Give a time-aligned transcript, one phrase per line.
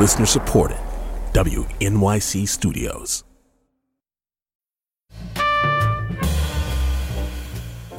[0.00, 0.78] Listener supported.
[1.34, 3.22] WNYC Studios.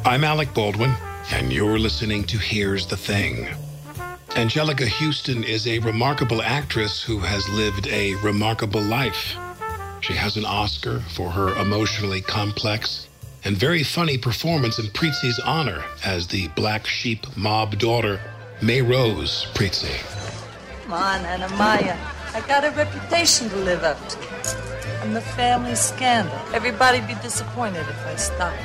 [0.03, 0.95] I'm Alec Baldwin,
[1.31, 3.45] and you're listening to Here's the Thing.
[4.29, 9.35] Anjelica Huston is a remarkable actress who has lived a remarkable life.
[9.99, 13.09] She has an Oscar for her emotionally complex
[13.43, 18.19] and very funny performance in Prizzi's honor as the black sheep mob daughter,
[18.59, 20.20] Maerose Prizzi.
[20.91, 21.97] Come on, Anna Maya.
[22.33, 24.17] I got a reputation to live up to.
[25.01, 26.37] I'm the family scandal.
[26.53, 28.57] Everybody'd be disappointed if I stopped.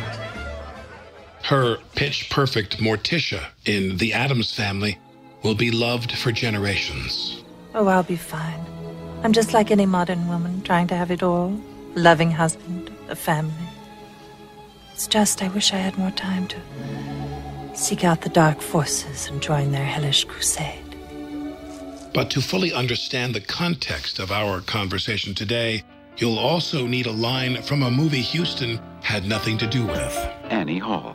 [1.44, 4.98] Her pitch perfect Morticia in The Addams Family
[5.44, 7.44] will be loved for generations.
[7.76, 8.60] Oh, I'll be fine.
[9.22, 11.56] I'm just like any modern woman trying to have it all
[11.94, 13.68] a loving husband, a family.
[14.94, 19.40] It's just I wish I had more time to seek out the dark forces and
[19.40, 20.85] join their hellish crusade.
[22.16, 25.82] But to fully understand the context of our conversation today,
[26.16, 30.16] you'll also need a line from a movie Huston had nothing to do with.
[30.44, 31.14] Annie Hall.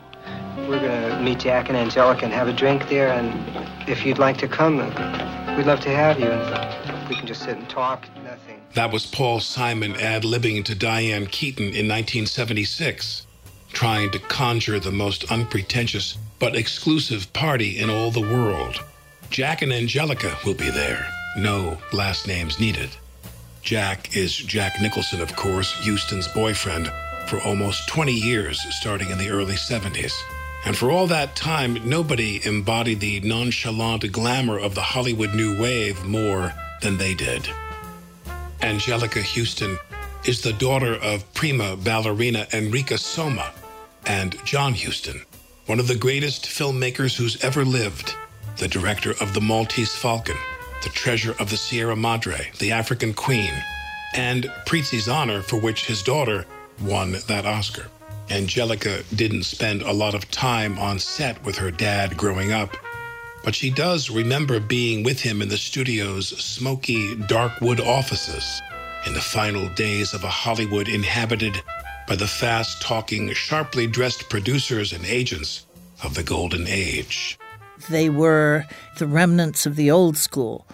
[0.58, 4.20] We're going to meet Jack and Anjelica and have a drink there, and if you'd
[4.20, 6.26] like to come, uh, we'd love to have you.
[6.30, 8.62] And we can just sit and talk, nothing.
[8.74, 13.26] That was Paul Simon ad libbing to Diane Keaton in 1976,
[13.72, 18.84] trying to conjure the most unpretentious but exclusive party in all the world.
[19.32, 21.08] Jack and Anjelica will be there.
[21.38, 22.90] No last names needed.
[23.62, 26.92] Jack is Jack Nicholson, of course, Huston's boyfriend
[27.28, 30.12] for almost 20 years, starting in the early 70s.
[30.66, 36.04] And for all that time, nobody embodied the nonchalant glamour of the Hollywood New Wave
[36.04, 36.52] more
[36.82, 37.48] than they did.
[38.60, 39.78] Anjelica Huston
[40.26, 43.50] is the daughter of prima ballerina Enrica Soma
[44.04, 45.22] and John Huston,
[45.64, 48.14] one of the greatest filmmakers who's ever lived,
[48.62, 50.36] the director of The Maltese Falcon,
[50.84, 53.52] The Treasure of the Sierra Madre, The African Queen,
[54.14, 56.46] and Prizzi's Honor, for which his daughter
[56.80, 57.88] won that Oscar.
[58.28, 62.76] Anjelica didn't spend a lot of time on set with her dad growing up,
[63.42, 68.62] but she does remember being with him in the studio's smoky, dark wood offices
[69.08, 71.60] in the final days of a Hollywood inhabited
[72.06, 75.66] by the fast talking, sharply dressed producers and agents
[76.04, 77.40] of the Golden Age.
[77.90, 78.64] They were
[78.98, 80.66] the remnants of the old school.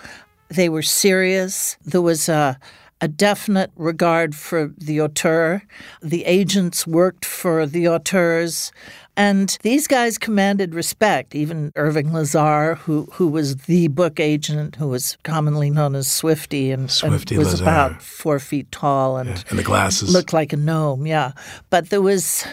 [0.48, 1.76] They were serious.
[1.84, 2.58] There was a
[3.00, 5.62] a definite regard for the auteur.
[6.02, 8.72] The agents worked for the auteurs.
[9.16, 11.32] And these guys commanded respect.
[11.32, 16.72] Even Irving Lazar, who, who was the book agent, who was commonly known as Swifty
[16.72, 17.62] and, Swifty and was Lazar.
[17.62, 20.12] about four feet tall and, Yeah, and the glasses.
[20.12, 21.06] looked like a gnome.
[21.06, 21.32] Yeah,
[21.70, 22.44] but there was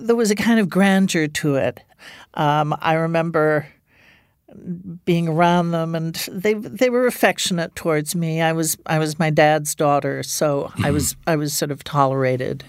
[0.00, 1.80] there was a kind of grandeur to it.
[2.34, 3.66] Um, I remember
[5.04, 8.40] being around them and they they were affectionate towards me.
[8.40, 12.64] I was I was my dad's daughter, so I was I was sort of tolerated.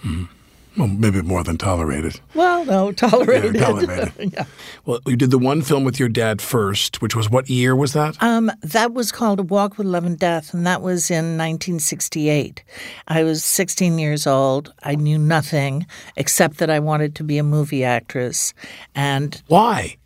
[0.77, 2.19] Well, maybe more than tolerated.
[2.35, 3.55] Well, no, tolerated.
[3.55, 4.13] Yeah, tolerated.
[4.33, 4.45] yeah.
[4.85, 7.93] Well, you did the one film with your dad first, which was what year was
[7.93, 8.21] that?
[8.21, 12.63] Um, that was called A Walk with Love and Death, and that was in 1968.
[13.07, 14.73] I was 16 years old.
[14.83, 15.85] I knew nothing
[16.15, 18.53] except that I wanted to be a movie actress.
[18.95, 19.97] And Why?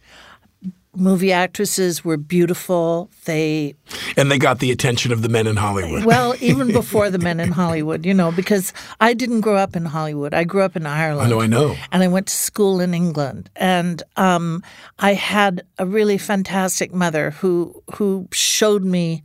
[0.96, 3.10] Movie actresses were beautiful.
[3.26, 3.76] They
[4.16, 6.06] And they got the attention of the men in Hollywood.
[6.06, 9.86] Well, even before the men in Hollywood, you know, because I didn't grow up in
[9.86, 10.34] Hollywood.
[10.34, 11.28] I grew up in Ireland.
[11.28, 11.76] I know, I know.
[11.92, 13.50] And I went to school in England.
[13.56, 14.64] And um,
[15.00, 19.24] I had a really fantastic mother who who showed me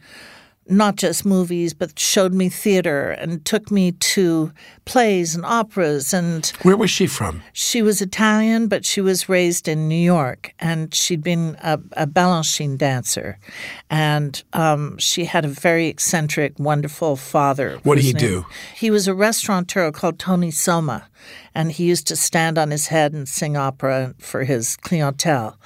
[0.69, 4.53] not just movies, but showed me theater and took me to
[4.85, 7.43] plays and operas and Where was she from?
[7.53, 12.07] she was Italian, but she was raised in New York, and she'd been a, a
[12.07, 13.39] Balanchine dancer,
[13.91, 17.79] and um, she had a very eccentric, wonderful father.
[17.83, 18.47] What did he name- do?
[18.77, 21.09] He was a restaurateur called Tony Soma,
[21.55, 25.57] and he used to stand on his head and sing opera for his clientele.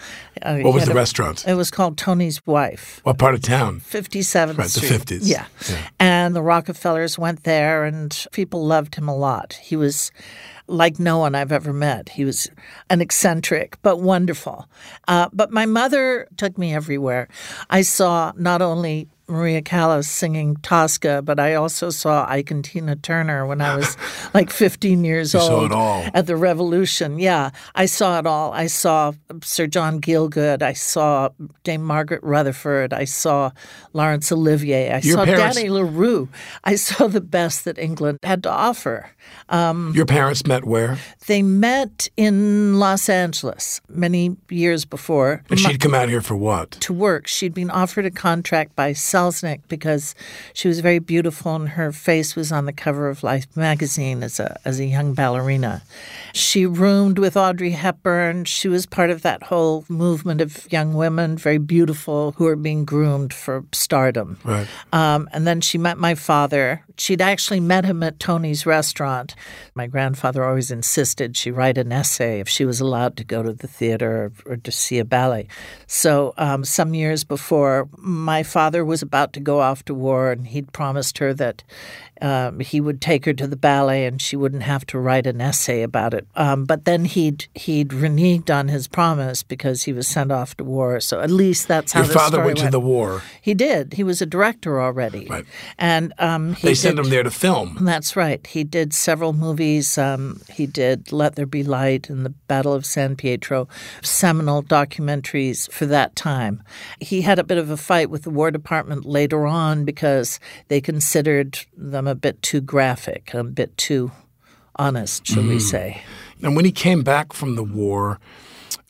[0.41, 1.45] Uh, What was the a- restaurant?
[1.47, 3.01] It was called Tony's Wife.
[3.05, 3.81] What part of town?
[3.81, 5.21] 57th Right, the 50s.
[5.23, 5.47] Yeah.
[5.69, 5.79] Yeah.
[6.01, 9.55] And the Rockefellers went there, and people loved him a lot.
[9.63, 10.11] He was
[10.69, 12.11] like no one I've ever met.
[12.11, 12.49] He was
[12.89, 14.69] an eccentric, but wonderful.
[15.09, 17.29] Uh, but my mother took me everywhere.
[17.69, 22.97] I saw not only Maria Callas singing Tosca, but I also saw Ike and Tina
[22.97, 23.97] Turner when I was
[24.35, 26.05] like 15 years You old saw it all.
[26.15, 27.19] at the Revolution.
[27.19, 28.53] Yeah, I saw it all.
[28.53, 29.13] I saw
[29.43, 30.63] Sir John Gielgud.
[30.63, 31.31] I saw
[31.65, 32.93] Dame Margaret Rutherford.
[32.93, 33.51] I saw
[33.93, 34.91] Laurence Olivier.
[34.93, 36.29] I Your saw parents- Danny LaRue.
[36.65, 39.11] I saw the best that England had to offer.
[39.49, 40.99] Um, Your parents met where?
[41.27, 45.45] they met in Los Angeles many years before.
[45.49, 46.73] And she'd come out here for what?
[46.83, 47.27] to work.
[47.29, 50.15] She'd been offered a contract by Cell Selznick because
[50.53, 54.41] she was very beautiful and her face was on the cover of Life magazine as
[54.41, 55.83] a as a young ballerina.
[56.33, 58.45] She roomed with Audrey Hepburn.
[58.45, 62.85] She was part of that whole movement of young women, very beautiful, who are being
[62.85, 64.39] groomed for stardom.
[64.45, 64.67] Right.
[64.93, 66.85] Um, and then she met my father.
[66.99, 69.35] She'd actually met him at Tony's restaurant.
[69.75, 73.53] My grandfather always insisted she write an essay if she was allowed to go to
[73.53, 75.49] the theater or, or to see a ballet.
[75.87, 80.47] So um, some years before, my father was about to go off to war, and
[80.47, 81.63] he'd promised her that
[82.23, 85.41] um, he would take her to the ballet and she wouldn't have to write an
[85.41, 86.27] essay about it.
[86.37, 90.65] Um, but then he'd he'd reneged on his promise because he was sent off to
[90.65, 91.01] war.
[91.01, 93.23] So at least that's how Your the father story went to the war.
[93.41, 93.95] He did.
[93.95, 95.45] He was a director already, Right.
[95.79, 97.79] and um, he They sent did- him there to film.
[97.83, 98.47] that's right.
[98.47, 99.99] He did several movies.
[99.99, 103.67] Um, he did Let There Be Light and The Battle of San Pietro,
[104.01, 106.63] seminal documentaries for that time.
[107.01, 110.39] He had a bit of a fight with the War Department later on because
[110.69, 114.13] they considered them a bit too graphic, a bit too
[114.77, 116.03] honest, shall we say.
[116.43, 118.21] And when he came back from the war,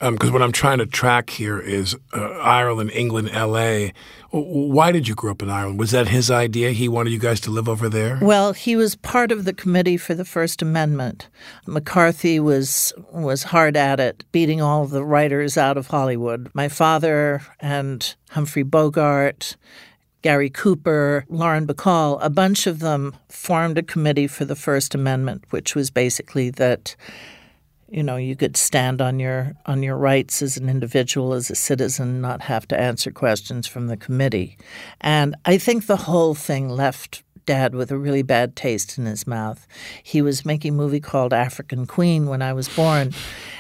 [0.01, 3.93] because what I'm trying to track here is uh, Ireland, England, L.A.
[4.31, 5.79] Why did you grow up in Ireland?
[5.79, 6.71] Was that his idea?
[6.73, 8.19] He wanted you guys to live over there?
[8.21, 11.29] Well, he was part of the committee for the First Amendment.
[11.67, 16.51] McCarthy was was hard at it, beating all the writers out of Hollywood.
[16.53, 19.57] My father and Humphrey Bogart,
[20.23, 25.45] Gary Cooper, Lauren Bacall, a bunch of them formed a committee for the First Amendment,
[25.51, 26.95] which was basically that
[27.91, 31.55] you know you could stand on your on your rights as an individual as a
[31.55, 34.57] citizen not have to answer questions from the committee.
[35.03, 39.27] And i think the whole thing left dad with a really bad taste in his
[39.27, 39.67] mouth.
[40.03, 43.13] He was making a movie called african queen when i was born.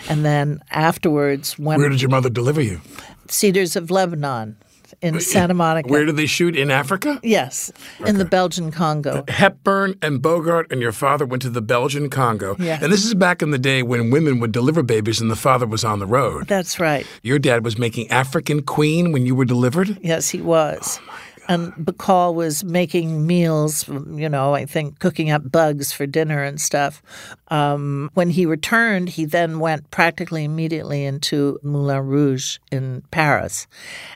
[0.08, 2.80] And then afterwards when Where did your mother deliver you?
[3.28, 4.56] cedars of lebanon
[5.02, 6.56] in santa monica Where did they shoot?
[6.56, 7.20] In Africa?
[7.22, 7.70] yes
[8.06, 12.08] in the belgian congo uh, Hepburn and Bogart and your father went to the Belgian
[12.10, 12.54] Congo.
[12.58, 12.78] Yeah.
[12.80, 15.66] And this is back in the day when women would deliver babies and the father
[15.66, 16.46] was on the road.
[16.48, 19.98] that's right Your dad was making African Queen when you were delivered?
[20.02, 21.00] Yes, he was.
[21.02, 21.14] Oh,
[21.48, 26.60] and Bacall was making meals, you know, I think cooking up bugs for dinner and
[26.60, 27.02] stuff.
[27.48, 33.66] Um, when he returned, he then went practically immediately into Moulin Rouge in Paris.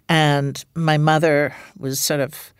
[0.08, 2.52] And my mother was sort of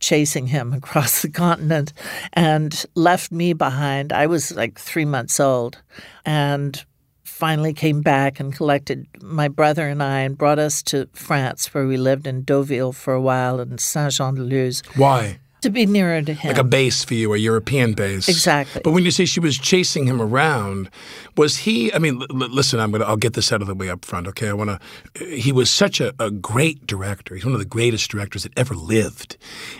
[0.00, 1.92] chasing him across the continent
[2.32, 4.12] and left me behind.
[4.12, 5.82] I was like three months old
[6.24, 6.84] and
[7.34, 11.84] finally came back and collected my brother and I and brought us to France, where
[11.84, 15.40] we lived in Deauville for a while and Saint Jean de Luz Why?
[15.64, 16.48] To be nearer to him.
[16.48, 18.28] Like a base for you, a European base.
[18.28, 18.80] Exactly.
[18.84, 20.88] But when you say she was chasing him around,
[21.36, 21.92] was he?
[21.92, 23.04] I mean, listen, I'm gonna.
[23.04, 24.28] I'll get this out of the way up front.
[24.28, 25.26] Okay, I want to.
[25.36, 27.34] He was such a, a great director.
[27.34, 29.36] He's one of the greatest directors that ever lived.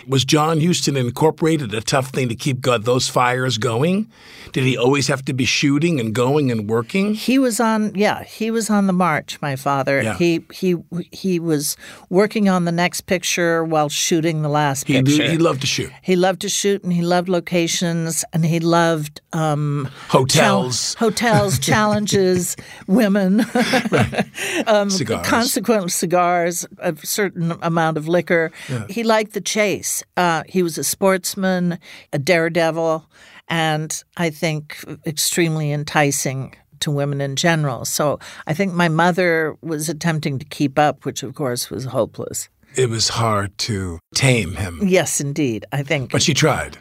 [0.07, 4.09] Was John Huston Incorporated a tough thing to keep God, those fires going?
[4.51, 7.13] Did he always have to be shooting and going and working?
[7.13, 9.39] He was on, yeah, he was on the march.
[9.41, 10.01] My father.
[10.01, 10.17] Yeah.
[10.17, 10.75] He he
[11.11, 11.77] he was
[12.09, 15.29] working on the next picture while shooting the last He picture.
[15.29, 15.91] he loved to shoot.
[16.01, 20.95] He loved to shoot, and he loved locations, and he loved um, Hotels.
[20.95, 22.55] chal- hotels, challenges,
[22.87, 23.41] women,
[24.67, 25.27] um, Cigars.
[25.27, 28.51] consequent cigars, a certain amount of liquor.
[28.89, 30.03] He liked the chase.
[30.17, 31.79] Uh, he was a sportsman,
[32.13, 33.05] a daredevil,
[33.47, 37.85] and I think extremely enticing to women in general.
[37.85, 42.49] So I think my mother was attempting to keep up, which of course was hopeless.
[42.77, 45.65] It was hard to tame him, Yes, indeed.
[45.71, 46.11] I think.
[46.11, 46.77] but she tried.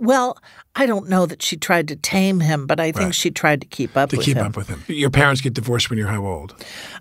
[0.00, 0.38] well,
[0.76, 3.14] I don't know that she tried to tame him, but I think Right.
[3.14, 4.46] she tried to keep up To with keep him.
[4.46, 4.82] up with him.
[4.86, 6.54] Your parents get divorced when you're how old?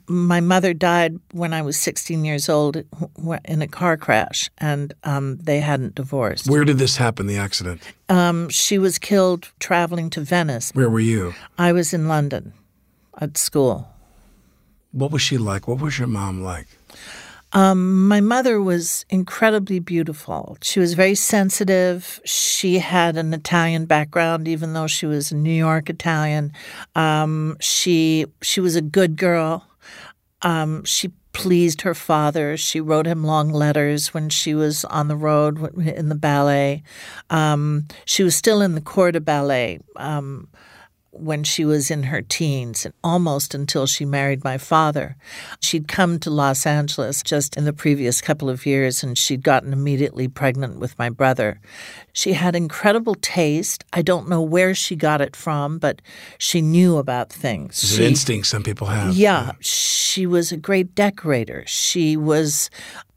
[0.07, 2.83] My mother died when I was 16 years old
[3.45, 6.49] in a car crash, and um, they hadn't divorced.
[6.49, 7.27] Where did this happen?
[7.27, 7.81] The accident?
[8.09, 10.71] Um, she was killed traveling to Venice.
[10.73, 11.35] Where were you?
[11.57, 12.53] I was in London
[13.21, 13.87] at school.
[14.91, 15.67] What was she like?
[15.67, 16.67] What was your mom like?
[17.53, 20.57] My mother was incredibly beautiful.
[20.61, 22.19] She was very sensitive.
[22.25, 26.51] She had an Italian background, even though she was New York Italian.
[26.95, 29.67] Um, she she was a good girl.
[30.41, 32.57] Um, she pleased her father.
[32.57, 36.83] She wrote him long letters when she was on the road in the ballet.
[37.29, 39.79] Um, she was still in the corps de ballet.
[41.19, 45.15] When she was in her teens, and almost until she married my father.
[45.59, 49.73] She'd come to Los Angeles just in the previous couple of years, and she'd gotten
[49.73, 51.59] immediately pregnant with my brother.
[52.13, 53.83] She had incredible taste.
[53.93, 56.01] I don't know where she got it from, but
[56.37, 57.83] she knew about things.
[57.83, 59.15] It's She- an instinct some people have.
[59.15, 61.63] yeah, she was a great decorator.
[61.67, 62.69] She was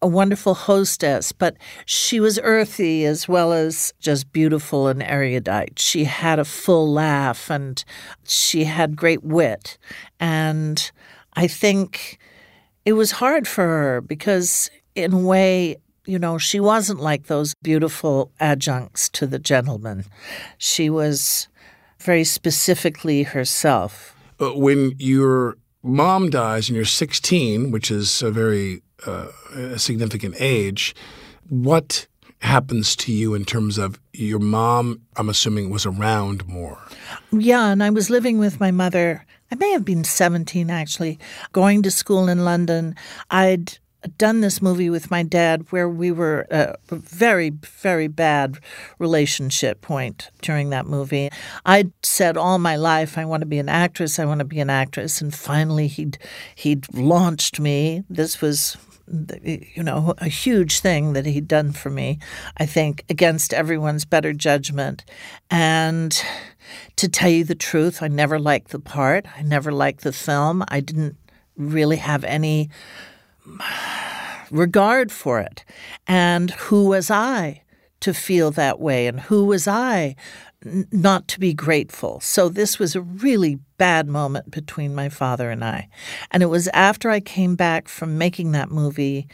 [0.03, 5.79] a wonderful hostess, but she was earthy as well as just beautiful and erudite.
[5.79, 7.85] She had a full laugh and
[8.25, 9.77] she had great wit.
[10.19, 10.91] And
[11.35, 12.19] I think
[12.85, 15.77] it was hard for her because, in a way,
[16.07, 20.05] you know, she wasn't like those beautiful adjuncts to the gentleman.
[20.59, 21.49] She was
[22.01, 24.15] very specifically herself.
[24.41, 30.37] Uh, when your mom dies and you're 16, which is a very uh, a significant
[30.39, 30.95] age,
[31.49, 32.07] what
[32.41, 36.79] happens to you in terms of your mom, I'm assuming, was around more?
[37.33, 39.27] Yeah, and I was living with my mother.
[39.51, 41.19] I may have been 17 actually,
[41.53, 42.95] going to school in London.
[43.31, 43.79] I'd
[44.17, 48.59] done this movie with my dad where we were a very, very bad
[48.99, 51.31] relationship point during that movie.
[51.67, 54.61] I'd said all my life, I want to be an actress, I want to be
[54.61, 55.21] an actress.
[55.21, 56.19] And finally, he'd,
[56.55, 58.05] he'd launched me.
[58.09, 58.79] This was
[59.43, 62.19] you know, a huge thing that he'd done for me,
[62.57, 65.05] I think, against everyone's better judgment.
[65.51, 66.21] And
[66.97, 69.27] to tell you the truth, I never liked the part.
[69.37, 70.65] I never liked the film.
[70.69, 71.17] I didn't
[71.57, 72.71] really have any
[74.51, 75.65] regard for it.
[76.07, 77.63] And who was I
[78.01, 79.07] to feel that way?
[79.07, 80.17] And who was I
[80.65, 82.21] n- not to be grateful?
[82.21, 85.89] So this was a really bad moment between my father and I.
[86.31, 89.27] And it was after I came back from making that movie,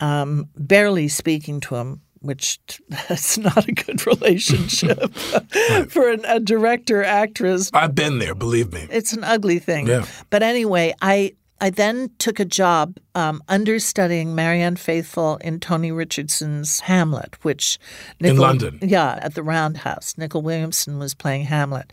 [0.00, 2.58] um, barely speaking to him, which
[3.08, 5.14] that's not a good relationship
[5.88, 7.70] for an, a director actress.
[7.72, 8.86] I've been there, believe me.
[8.90, 9.86] It's an ugly thing.
[9.86, 10.06] Yeah.
[10.30, 16.80] But anyway, I I then took a job um, understudying Marianne Faithfull in Tony Richardson's
[16.80, 17.78] Hamlet, which
[18.20, 20.18] in London, yeah, at the Roundhouse.
[20.18, 21.90] Nicol Williamson was playing Hamlet.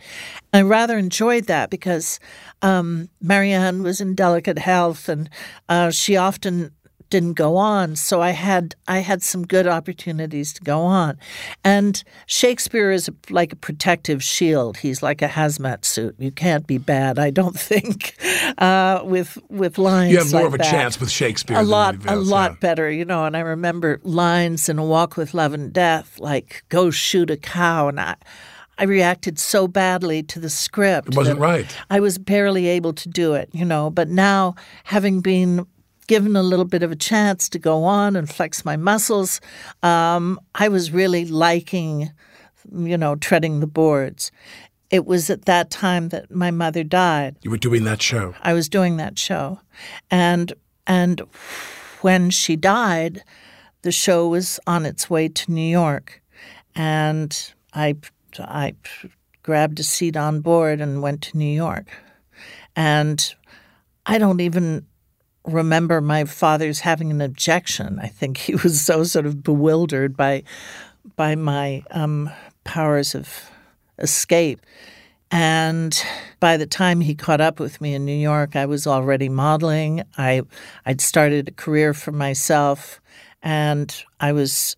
[0.52, 2.20] I rather enjoyed that because
[2.62, 5.30] um, Marianne was in delicate health, and
[5.70, 6.72] uh, she often
[7.12, 7.96] didn't go on.
[7.96, 11.20] So I had I had some good opportunities to go on,
[11.64, 14.78] and Shakespeare is like a protective shield.
[14.78, 16.16] He's like a hazmat suit.
[16.18, 17.20] You can't be bad.
[17.20, 18.16] I don't think
[18.58, 20.12] uh, with with lines.
[20.12, 20.72] You have more like of a that.
[20.72, 21.58] chance with Shakespeare.
[21.58, 22.58] A lot, a lot yeah.
[22.60, 23.26] better, you know.
[23.26, 27.38] And I remember lines in A Walk with Love and Death, like "Go shoot a
[27.38, 28.16] cow," and I.
[28.78, 31.10] I reacted so badly to the script.
[31.10, 31.68] It wasn't right.
[31.92, 33.92] I was barely able to do it, you know.
[33.92, 35.68] But now, having been
[36.12, 39.40] given a little bit of a chance to go on and flex my muscles,
[39.82, 42.12] um, I was really liking,
[42.70, 44.30] you know, treading the boards.
[44.90, 47.38] It was at that time that my mother died.
[47.44, 48.36] You were doing that show.
[48.42, 49.62] I was doing that show,
[50.10, 50.52] and
[50.86, 51.22] and
[52.02, 53.24] when she died,
[53.84, 56.22] the show was on its way to New York,
[56.76, 57.96] and I
[58.38, 58.76] I
[59.44, 61.88] grabbed a seat on board and went to New York,
[62.76, 63.34] and
[64.06, 64.86] I don't even
[65.46, 68.00] remember my father's having an objection.
[68.00, 70.44] I think he was so sort of bewildered by
[71.16, 72.30] by my um,
[72.64, 73.50] powers of
[73.98, 74.62] escape.
[75.32, 76.00] And
[76.40, 80.04] by the time he caught up with me in New York, I was already modeling.
[80.18, 80.42] I
[80.86, 83.00] I'd started a career for myself,
[83.42, 84.76] and I was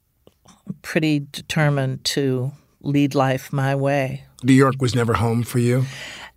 [0.82, 2.52] pretty determined to
[2.82, 4.26] lead life my way.
[4.44, 5.86] New York was never home for you.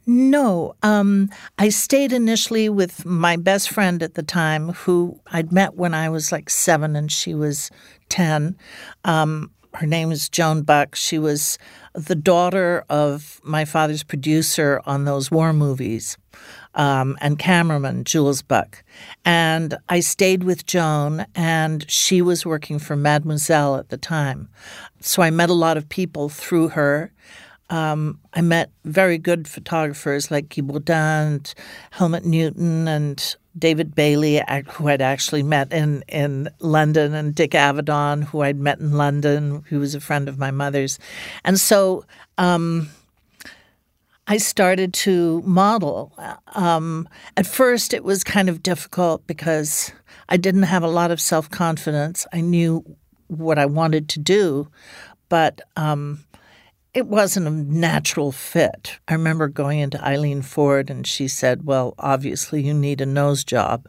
[0.07, 5.75] No, um, I stayed initially with my best friend at the time, who I'd met
[5.75, 7.73] when I was like seven and she was
[8.09, 8.57] 10.
[9.05, 10.95] Um, her name is Joan Buck.
[10.95, 11.59] She was
[11.93, 16.17] the daughter of my father's producer on those war movies
[16.75, 18.85] um, and cameraman, Jules Buck.
[19.25, 24.49] And I stayed with Joan, and she was working for Mademoiselle at the time.
[25.01, 27.13] So I met a lot of people through her.
[27.68, 30.94] Um, I met very good photographers like Guy Bourdin
[31.35, 31.54] and
[31.90, 34.42] Helmut Newton and David Bailey,
[34.73, 39.64] who I'd actually met in, in London, and Dick Avedon, who I'd met in London,
[39.68, 40.99] who was a friend of my mother's.
[41.44, 42.04] And so
[42.38, 42.90] um,
[44.26, 46.12] I started to model.
[46.54, 49.92] Um, at first, it was kind of difficult because
[50.28, 52.26] I didn't have a lot of self confidence.
[52.32, 52.85] I knew
[53.28, 54.68] what I wanted to do,
[55.28, 56.25] but um,
[56.97, 58.99] it wasn't a natural fit.
[59.07, 63.45] I remember going into Eileen Ford and she said, Well, obviously you need a nose
[63.45, 63.87] job.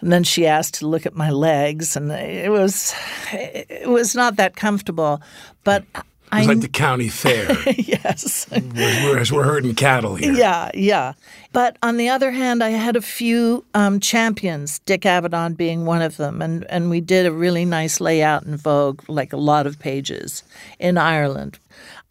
[0.00, 2.94] And then she asked to look at my legs, and it was
[3.32, 5.22] it was not that comfortable.
[5.62, 10.32] But It I was like the county fair, yes, whereas we're herding cattle here.
[10.32, 11.12] yeah, yeah.
[11.52, 16.02] But on the other hand, I had a few um, champions, Dick Avedon being one
[16.02, 19.66] of them, and and we did a really nice layout in Vogue, like a lot
[19.66, 20.42] of pages
[20.78, 21.58] in Ireland,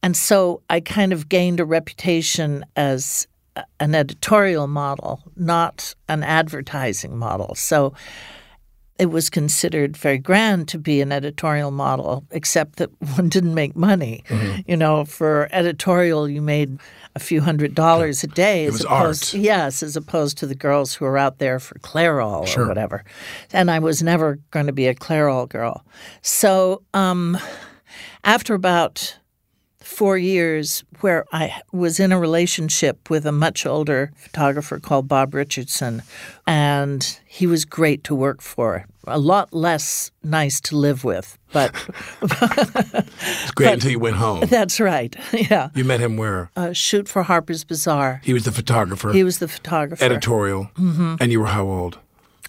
[0.03, 3.27] and so I kind of gained a reputation as
[3.79, 7.55] an editorial model, not an advertising model.
[7.55, 7.93] So
[9.00, 13.75] it was considered very grand to be an editorial model, except that one didn't make
[13.75, 14.24] money.
[14.27, 14.62] Mm-hmm.
[14.67, 16.79] You know, for editorial, you made
[17.15, 18.65] a few hundred dollars a day.
[18.65, 19.43] It as was opposed, art.
[19.43, 22.65] Yes, as opposed to the girls who were out there for Clairol Sure.
[22.65, 23.03] or whatever.
[23.51, 25.83] And I was never going to be a Clairol girl.
[26.22, 27.38] So um,
[28.24, 29.17] after about
[29.84, 35.34] four years where I was in a relationship with a much older photographer called Bob
[35.34, 36.02] Richardson,
[36.48, 38.86] and he was great to work for.
[39.06, 41.75] A lot less nice to live with, but
[42.22, 44.46] It's great until you went home.
[44.48, 45.16] that's right.
[45.34, 45.70] Yeah.
[45.75, 46.50] You met him where?
[46.56, 48.22] Uh, shoot for Harper's Bazaar.
[48.24, 50.04] He was the photographer, He was the photographer.
[50.04, 52.00] editorial, and you were how old?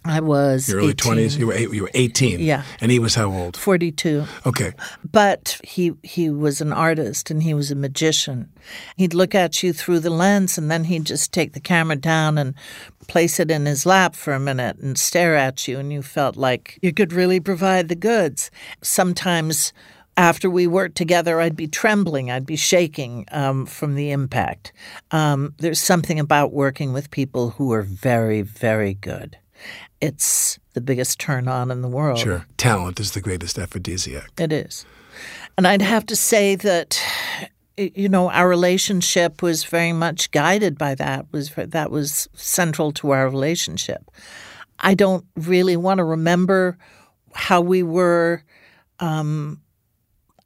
[0.04, 1.38] I was Your early twenties.
[1.38, 2.40] You were eight, you were eighteen.
[2.40, 2.62] Yeah.
[2.80, 3.56] and he was how old?
[3.56, 4.24] 42.
[4.44, 4.72] Okay,
[5.10, 8.50] But he he was an artist and he was a magician.
[8.96, 12.36] He'd look at you through the lens and then he'd just take the camera down
[12.36, 12.54] and
[13.08, 16.36] place it in his lap for a minute and stare at you and you felt
[16.36, 18.50] like you could really provide the goods.
[18.82, 19.72] Sometimes
[20.16, 24.72] after we worked together, I'd be trembling, I'd be shaking um, from the impact.
[25.10, 29.38] Um, there's something about working with people who are very, very good.
[30.00, 32.18] It's the biggest turn on in the world.
[32.18, 32.46] sure.
[32.56, 34.30] Talent is the greatest aphrodisiac.
[34.38, 34.84] It is.
[35.56, 37.00] And I'd have to say that
[37.76, 43.10] you know our relationship was very much guided by that was that was central to
[43.12, 44.10] our relationship.
[44.80, 46.76] I don't really want to remember
[47.32, 48.42] how we were
[49.00, 49.60] um,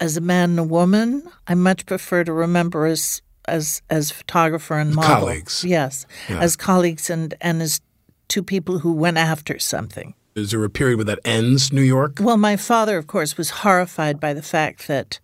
[0.01, 1.23] as a man and a woman.
[1.47, 5.17] I much prefer to remember as as as photographer and model.
[5.17, 5.65] colleagues.
[5.65, 6.41] Yes, Yeah.
[6.41, 7.81] as colleagues and and as
[8.29, 10.15] two people who went after something.
[10.35, 12.19] Is there a period where that ends New York?
[12.21, 15.19] Well, my father, of course, was horrified by the fact that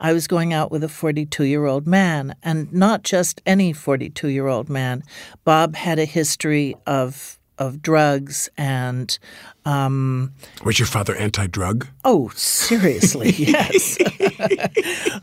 [0.00, 4.28] I was going out with a 42 year old man, and not just any 42
[4.28, 5.04] year old man.
[5.44, 9.18] Bob had a history of of drugs and
[9.64, 10.32] um,
[10.64, 11.86] Was your father anti-drug?
[12.04, 13.98] oh, seriously, yes,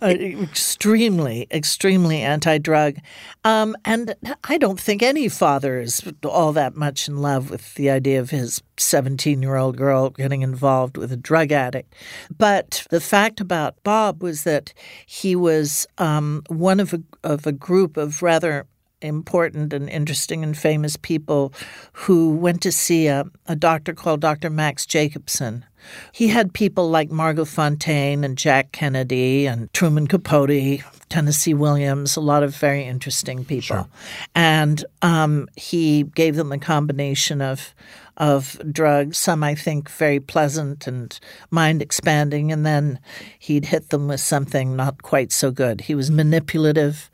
[0.01, 2.97] Uh, extremely, extremely anti-drug.
[3.45, 7.89] Um, and I don't think any father is all that much in love with the
[7.89, 11.93] idea of his 17-year-old girl getting involved with a drug addict.
[12.37, 14.73] But the fact about Bob was that
[15.05, 18.65] he was um, one of a, of a group of rather
[19.03, 21.53] important and interesting and famous people
[21.91, 24.49] who went to see a, a doctor called Dr.
[24.49, 25.65] Max Jacobson.
[26.13, 32.21] He had people like Margot Fonteyn and Jack Kennedy and Truman Capote, Tennessee Williams, a
[32.21, 33.89] lot of very interesting people.
[34.33, 37.75] And um, he gave them a combination of
[38.17, 42.99] of drugs, some I think very pleasant and mind expanding, and then
[43.39, 45.81] he'd hit them with something not quite so good.
[45.81, 47.09] He was manipulative.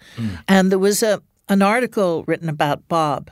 [0.47, 3.31] And there was a an article written about Bob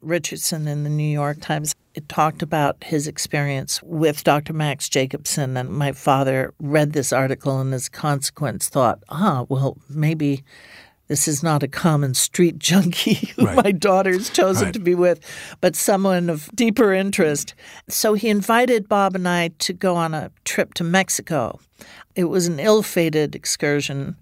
[0.00, 1.74] Richardson in the New York Times.
[1.94, 4.52] It talked about his experience with Dr.
[4.52, 9.76] Max Jacobson, and my father read this article and, as a consequence, thought, ah, well,
[9.90, 10.42] maybe
[11.08, 13.56] this is not a common street junkie who Right.
[13.64, 14.74] my daughter's chosen Right.
[14.74, 15.20] to be with,
[15.60, 17.54] but someone of deeper interest.
[17.88, 21.58] So he invited Bob and I to go on a trip to Mexico.
[22.14, 24.16] It was an ill fated excursion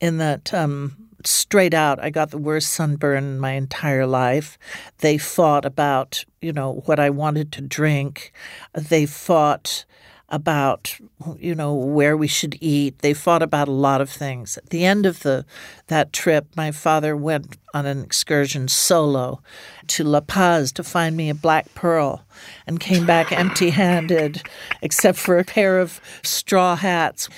[0.00, 4.58] in that um, straight out, I got the worst sunburn in my entire life.
[4.98, 8.32] They fought about, you know, what I wanted to drink.
[8.74, 9.84] They fought
[10.28, 10.98] about,
[11.38, 13.00] you know, where we should eat.
[13.00, 14.56] They fought about a lot of things.
[14.56, 15.44] At the end of the
[15.88, 19.42] that trip, my father went on an excursion solo
[19.88, 22.24] to La Paz to find me a black pearl
[22.66, 24.42] and came back empty-handed
[24.80, 27.28] except for a pair of straw hats.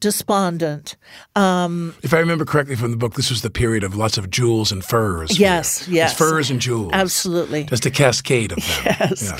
[0.00, 0.96] Despondent.
[1.36, 4.30] Um, If I remember correctly from the book, this was the period of lots of
[4.30, 5.38] jewels and furs.
[5.38, 6.10] Yes, yes.
[6.12, 6.90] It's furs and jewels.
[6.92, 7.64] Absolutely.
[7.64, 8.96] Just a cascade of them.
[9.00, 9.22] Yes.
[9.22, 9.38] Yeah.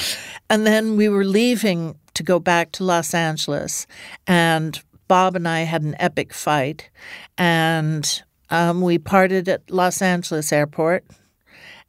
[0.50, 3.86] And then we were leaving to go back to Los Angeles,
[4.26, 6.90] and Bob and I had an epic fight,
[7.38, 11.04] and um, we parted at Los Angeles airport,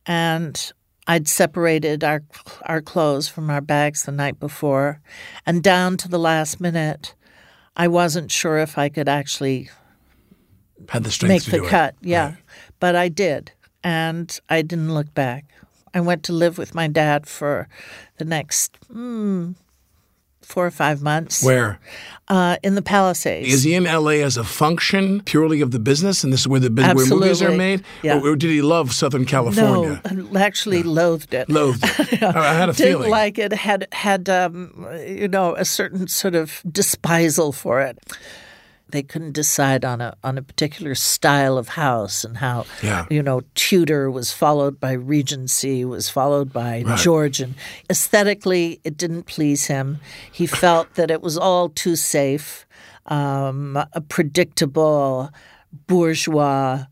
[0.06, 0.72] and
[1.08, 2.24] I'd separated our
[2.68, 5.02] our clothes from our bags the night before,
[5.46, 7.16] and down to the last minute,
[7.76, 9.70] I wasn't sure if I could actually
[10.90, 11.96] Had the strength make to the do cut.
[12.02, 12.08] it.
[12.08, 12.38] Yeah, Right.
[12.80, 13.52] but I did,
[13.84, 15.46] and I didn't look back.
[15.94, 17.68] I went to live with my dad for
[18.18, 19.56] the next mm,
[20.52, 21.80] four or five months Where?
[22.28, 23.48] uh, in the Palisades.
[23.54, 26.60] Is he in LA as a function purely of the business, and this is where
[26.60, 27.84] the where movies are made?
[28.04, 28.20] Yeah.
[28.20, 30.02] Or, or did he love Southern California?
[30.12, 31.50] No, actually loathed it.
[31.50, 32.22] Loathed it.
[32.36, 33.10] I I had a Didn't feeling.
[33.12, 33.54] like it.
[33.54, 37.98] Had had um, you know a certain sort of despisal for it.
[38.91, 43.06] They couldn't decide on a on a particular style of house and how Yeah.
[43.10, 46.97] you know Tudor was followed by Regency was followed by Right.
[46.99, 47.56] Georgian.
[47.89, 49.99] Aesthetically, it didn't please him.
[50.32, 52.65] He felt that it was all too safe,
[53.08, 55.30] um, a predictable,
[55.88, 56.86] bourgeois.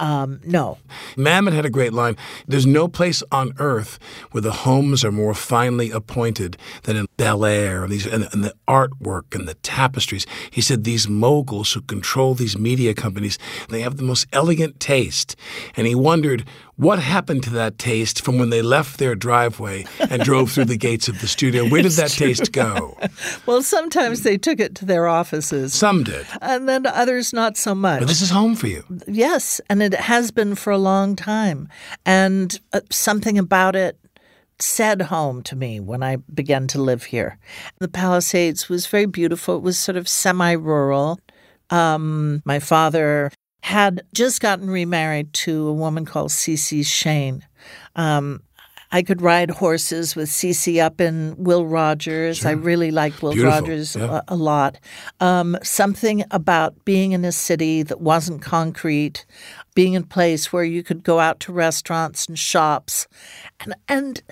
[0.00, 0.78] Um, no,
[1.16, 2.16] Mamet had a great line.
[2.46, 3.98] There's no place on earth
[4.30, 8.42] where the homes are more finely appointed than in Bel Air and, these, and, and
[8.44, 10.24] the artwork and the tapestries.
[10.50, 15.36] He said these moguls who control these media companies, they have the most elegant taste.
[15.76, 20.22] And he wondered what happened to that taste from when they left their driveway and
[20.22, 21.68] drove through the gates of the studio.
[21.68, 22.96] Where did that taste go?
[23.46, 26.24] well, sometimes they took it to their offices, Some did.
[26.40, 27.98] and then others not so much.
[27.98, 28.84] But this is home for you.
[29.08, 31.68] Yes, and it has been for a long time.
[32.06, 33.98] And uh, something about it
[34.60, 37.38] said home to me when I began to live here.
[37.78, 39.56] The Palisades was very beautiful.
[39.56, 41.20] It was sort of semi rural.
[41.70, 43.30] Um, my father
[43.62, 47.44] had just gotten remarried to a woman called Cece Shane.
[47.96, 48.42] Um,
[48.90, 52.46] I could ride horses with Cece up in Will Rogers.
[52.46, 54.22] I really liked Will Beautiful, Rogers yeah.
[54.28, 54.78] a, a lot.
[55.20, 59.26] Um, something about being in a city that wasn't concrete,
[59.78, 63.06] being in a place where you could go out to restaurants and shops,
[63.60, 64.22] and and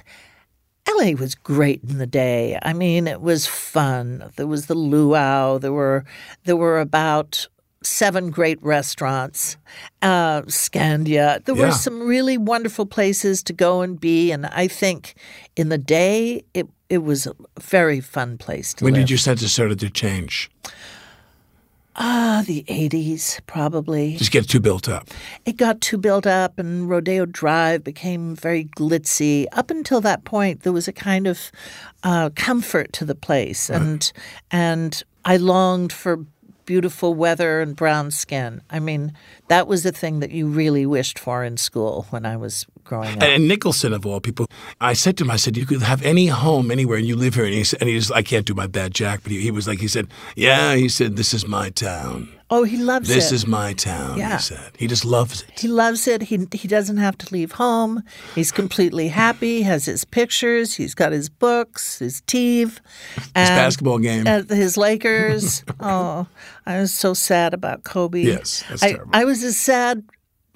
[0.88, 2.58] LA was great in the day.
[2.62, 4.32] I mean, it was fun.
[4.34, 5.58] There was the luau.
[5.58, 6.04] There were
[6.46, 7.46] there were about
[7.84, 9.56] seven great restaurants,
[10.02, 11.44] uh, Scandia.
[11.44, 11.66] There Yeah.
[11.66, 14.32] were some really wonderful places to go and be.
[14.32, 15.14] And I think
[15.54, 18.84] in the day, it it was a very fun place to be.
[18.86, 19.02] When live.
[19.02, 20.50] did you sense it started to change?
[21.98, 24.16] Ah, the eighties probably.
[24.16, 25.08] Just get too built up.
[25.46, 29.46] it got too built up and Rodeo Drive became very glitzy.
[29.52, 31.50] Up until that point, there was a kind of
[32.02, 34.12] uh, comfort to the place, and
[34.50, 36.26] and I longed for
[36.66, 38.60] beautiful weather and brown skin.
[38.68, 39.12] I mean,
[39.48, 43.16] that was the thing that you really wished for in school when I was growing
[43.16, 43.22] up.
[43.22, 44.46] And, Nicholson, of all people,
[44.80, 47.34] I said to him, I said, you could have any home anywhere and you live
[47.34, 47.44] here.
[47.44, 49.50] And he, said, and he was, I can't do my bad Jack, but he, he
[49.50, 52.28] was like, he said, yeah, he said, this is my town.
[52.48, 53.14] oh, he loves it.
[53.14, 54.36] This is my town, Yeah.
[54.36, 54.70] he said.
[54.78, 55.58] He just loves it.
[55.58, 56.22] He loves it.
[56.22, 58.02] He he doesn't have to leave home.
[58.36, 59.62] He's completely happy.
[59.62, 60.74] Has his pictures.
[60.76, 62.70] He's got his books, his TV,
[63.14, 64.26] His basketball game.
[64.28, 65.64] at his Lakers.
[65.80, 66.28] oh,
[66.66, 68.22] I was so sad about Kobe.
[68.22, 69.10] Yes, that's I, terrible.
[69.12, 70.04] I was as sad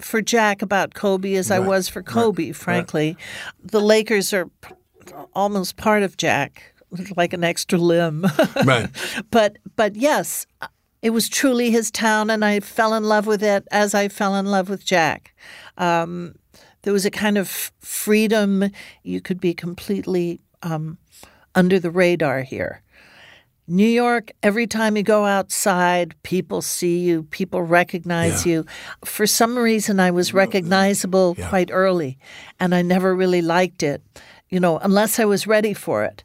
[0.01, 2.51] for Jack about Kobe as I was for Kobe.
[2.51, 3.17] Frankly,
[3.63, 4.73] the Lakers are p-
[5.33, 6.73] almost part of Jack,
[7.15, 8.25] like an extra limb.
[8.65, 8.89] right.
[9.29, 10.45] but but yes,
[11.01, 14.35] it was truly his town, and I fell in love with it as I fell
[14.35, 15.35] in love with Jack.
[15.77, 16.35] Um,
[16.83, 18.69] there was a kind of freedom.
[19.03, 20.97] You could be completely um,
[21.55, 22.81] under the radar here.
[23.67, 28.51] New York, every time you go outside, people see you, people recognize Yeah.
[28.53, 28.65] you.
[29.05, 31.47] For some reason, I was recognizable Yeah.
[31.49, 32.17] quite early,
[32.59, 34.01] and I never really liked it,
[34.49, 36.23] you know, unless I was ready for it.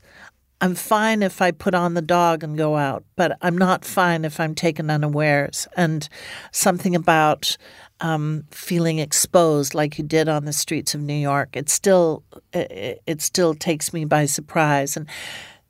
[0.63, 4.25] I'm fine if I put on the dog and go out, but I'm not fine
[4.25, 5.69] if I'm taken unawares.
[5.77, 6.09] And
[6.51, 7.57] something about
[8.01, 12.23] um, feeling exposed, like you did on the streets of New York, it still
[12.53, 14.97] it, it still takes me by surprise.
[14.97, 15.07] And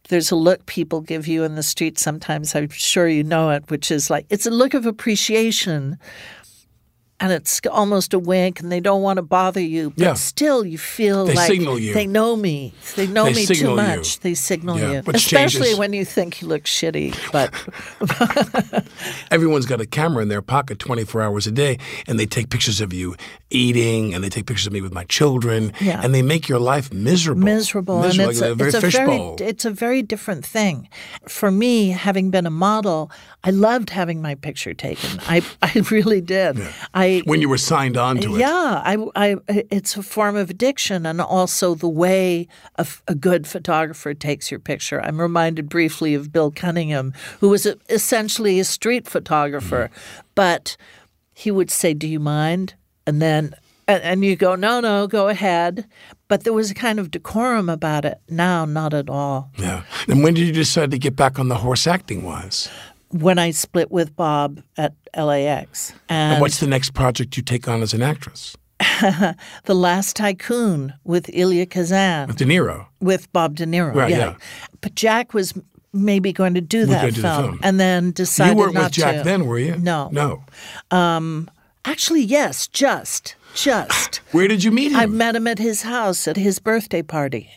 [0.08, 2.54] there's a look people give you in the street sometimes.
[2.54, 5.98] I'm sure you know it, which is like it's a look of appreciation.
[7.18, 10.14] And it's almost a wink, and they don't want to bother you, but Yeah.
[10.14, 11.94] still you feel They like signal you.
[11.94, 12.74] they know me.
[12.94, 13.74] They know They me too you.
[13.74, 14.20] much.
[14.20, 17.14] They signal Yeah, you, especially changes- when you think you look shitty.
[17.32, 17.54] But
[19.30, 22.80] Everyone's got a camera in their pocket 24 hours a day, and they take pictures
[22.80, 23.16] of you
[23.50, 26.00] eating, and they take pictures of me with my children, Yeah.
[26.02, 27.42] and they make your life miserable.
[27.42, 30.44] miserable, and Miserable, it's like a, a very it's a very it's a very different
[30.44, 30.88] thing.
[31.28, 33.10] For me, having been a model,
[33.44, 35.18] I loved having my picture taken.
[35.28, 36.60] I I really did.
[36.94, 38.40] I when you were signed on to it.
[38.40, 42.48] Yeah, I, I, it's a form of addiction, and also the way
[43.08, 45.00] a good photographer takes your picture.
[45.02, 50.20] I'm reminded briefly of Bill Cunningham, who was a, essentially a street photographer, mm-hmm.
[50.34, 50.76] but
[51.34, 52.74] he would say, "Do you mind?"
[53.06, 53.54] and then.
[53.88, 55.86] And, and you go, no, no, go ahead.
[56.26, 58.20] But there was a kind of decorum about it.
[58.28, 59.52] Now, not at all.
[59.56, 59.84] Yeah.
[60.08, 62.68] And when did you decide to get back on the horse acting wise?
[63.10, 67.68] When I split with Bob at LAX, And and what's the next project you take
[67.68, 68.56] on as an actress?
[69.64, 72.28] The Last Tycoon with Elia Kazan.
[72.28, 72.86] With De Niro.
[73.00, 73.94] with Bob De Niro.
[73.94, 74.18] Right, yeah.
[74.18, 74.34] yeah.
[74.80, 75.54] But Jack was
[75.92, 77.60] maybe going to do that gonna do the film, film.
[77.62, 79.22] and then decided you weren't not with Jack to.
[79.22, 79.76] then, were you?
[79.76, 80.10] No.
[80.12, 80.44] No.
[80.90, 81.48] Um,
[81.84, 84.16] actually, yes, just, just.
[84.32, 84.98] Where did you meet him?
[84.98, 87.50] I met him at his house at his birthday party.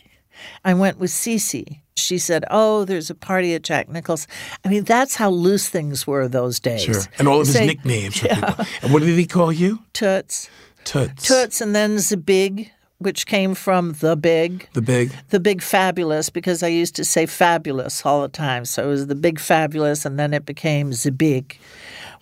[0.64, 4.26] I went with Cece She said, "Oh, there's a party at Jack Nichols."
[4.64, 6.82] I mean, that's how loose things were those days.
[6.82, 7.02] Sure.
[7.18, 8.64] And all of his Say, nicknames for people.
[8.82, 9.80] And what did he call you?
[9.92, 10.48] Toots,
[10.84, 11.26] Toots.
[11.26, 14.68] Toots, and then Zabig, which came from the big.
[14.72, 15.12] The big.
[15.30, 18.64] the big fabulous because I used to say fabulous all the time.
[18.64, 21.58] So it was the big fabulous, and then it became the big.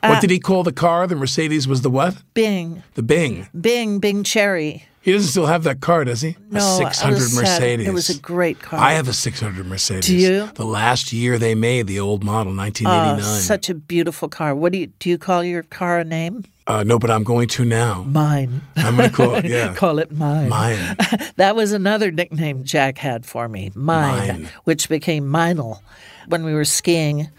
[0.01, 1.07] What uh, did he call the car?
[1.07, 2.17] The Mercedes was the what?
[2.35, 3.49] Bing, The Bing.
[3.59, 4.88] Bing, Bing Cherry.
[5.01, 6.37] He doesn't still have that car, does he?
[6.51, 7.43] No, a I 600 was sad.
[7.43, 7.87] Mercedes.
[7.89, 8.79] It was a great car.
[8.79, 10.07] I have a 600 Mercedes.
[10.07, 10.51] Do you?
[10.55, 13.25] The last year they made the old model, 1989.
[13.25, 13.41] Oh, 1989.
[13.43, 14.55] such a beautiful car.
[14.55, 15.11] What do you do?
[15.11, 16.45] You call your car a name?
[16.67, 18.03] uh, no, but I'm going to now.
[18.03, 18.61] Mine.
[18.77, 19.73] I'm going to call it, yeah.
[19.75, 20.51] call it mine.
[20.51, 20.97] Mine.
[21.37, 24.49] that was another nickname Jack had for me, mine, Mine.
[24.65, 25.83] which became Minel.
[26.27, 27.31] When we were skiing,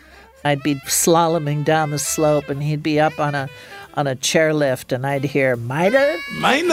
[0.43, 3.49] I'd be slaloming down the slope, and he'd be up on a
[3.99, 6.15] on a chairlift, and I'd hear Minor.
[6.35, 6.69] Mine.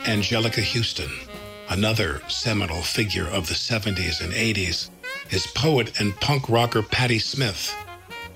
[0.00, 1.10] Anjelica Huston,
[1.68, 4.88] another seminal figure of the 70s and 80s,
[5.30, 7.76] is poet and punk rocker Patti Smith.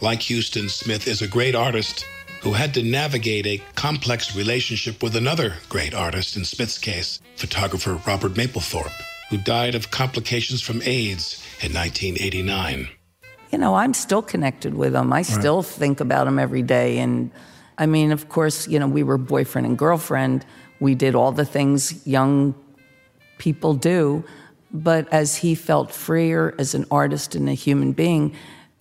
[0.02, 2.04] Like Huston, Smith is a great artist
[2.42, 7.94] who had to navigate a complex relationship with another great artist, in Smith's case, photographer
[8.06, 8.92] Robert Mapplethorpe,
[9.30, 12.90] who died of complications from AIDS in 1989.
[13.52, 15.12] You know, I'm still connected with him.
[15.12, 16.98] I still think about him every day.
[16.98, 17.30] And
[17.78, 20.44] I mean, of course, you know, we were boyfriend and girlfriend.
[20.80, 22.54] We did all the things young
[23.38, 24.24] people do.
[24.72, 28.34] But as he felt freer as an artist and a human being,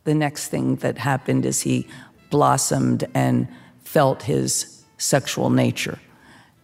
[0.03, 1.87] the next thing that happened is he
[2.29, 3.47] blossomed and
[3.83, 5.99] felt his sexual nature.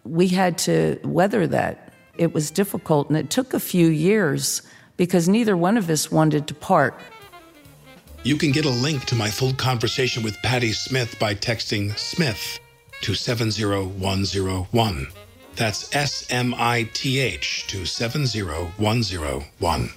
[0.04, 1.94] We had to weather that.
[2.18, 4.62] It was difficult and it took a few years
[4.98, 6.98] because neither one of us wanted to part.
[8.24, 12.60] You can get a link to my full conversation with Patti Smith by texting Smith
[13.02, 15.08] to 70101.
[15.56, 19.90] That's S M I T H to 70101.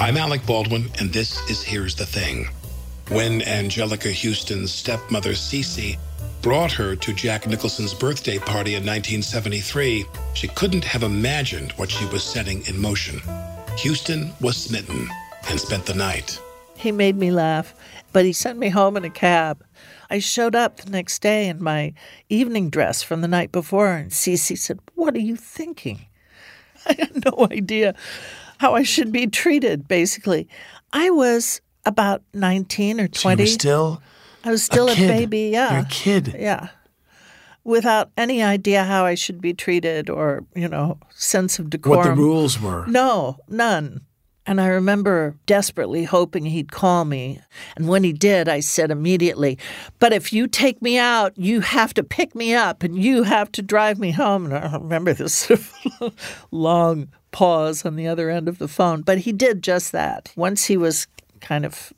[0.00, 2.48] I'm Alec Baldwin, and this is Here's the Thing.
[3.10, 5.98] When Anjelica Huston's stepmother Cece
[6.42, 12.06] brought her to Jack Nicholson's birthday party in 1973, she couldn't have imagined what she
[12.06, 13.20] was setting in motion.
[13.76, 15.08] Huston was smitten
[15.48, 16.40] and spent the night.
[16.76, 17.74] He made me laugh,
[18.12, 19.64] but he sent me home in a cab.
[20.08, 21.94] I showed up the next day in my
[22.28, 26.06] evening dress from the night before, and Cece said, What are you thinking?
[26.86, 27.96] I had no idea
[28.58, 30.48] how I should be treated, basically.
[30.92, 33.42] I was about 19 or So you 20.
[33.42, 34.02] were still
[34.44, 35.08] I was still a, kid.
[35.08, 35.72] baby, yeah.
[35.72, 36.34] You're a kid.
[36.38, 36.68] Yeah.
[37.62, 41.98] Without any idea how I should be treated or, you know, sense of decorum.
[41.98, 42.86] What the rules were.
[42.86, 44.00] No, none.
[44.46, 47.40] And I remember desperately hoping he'd call me.
[47.76, 49.58] And when he did, I said immediately,
[49.98, 53.52] But if you take me out, you have to pick me up and you have
[53.52, 54.46] to drive me home.
[54.46, 55.50] And I remember this
[56.50, 59.02] long pause on the other end of the phone.
[59.02, 60.32] But he did just that.
[60.34, 61.06] Once he was
[61.40, 61.92] kind of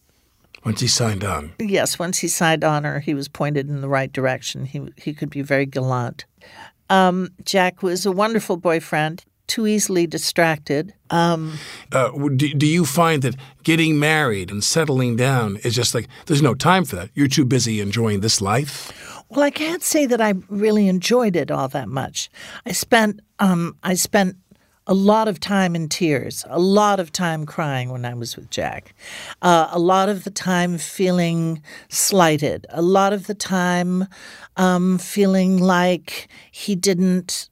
[0.64, 1.52] Once he signed on.
[1.58, 5.12] Yes, once he signed on or he was pointed in the right direction, he he
[5.14, 6.24] could be very gallant.
[6.90, 10.92] Um, Jack was a wonderful boyfriend, too easily distracted.
[11.10, 11.58] Um,
[11.90, 16.42] Uh, do, do you find that getting married and settling down is just like there's
[16.42, 17.10] no time for that?
[17.14, 18.92] You're too busy enjoying this life.
[19.30, 22.28] well, I can't say that I really enjoyed it all that much.
[22.66, 24.36] I spent um, I spent
[24.86, 28.50] a lot of time in tears, a lot of time crying when I was with
[28.50, 28.94] Jack,
[29.40, 34.06] uh, a lot of the time feeling slighted, a lot of the time
[34.56, 37.48] um, feeling like he didn't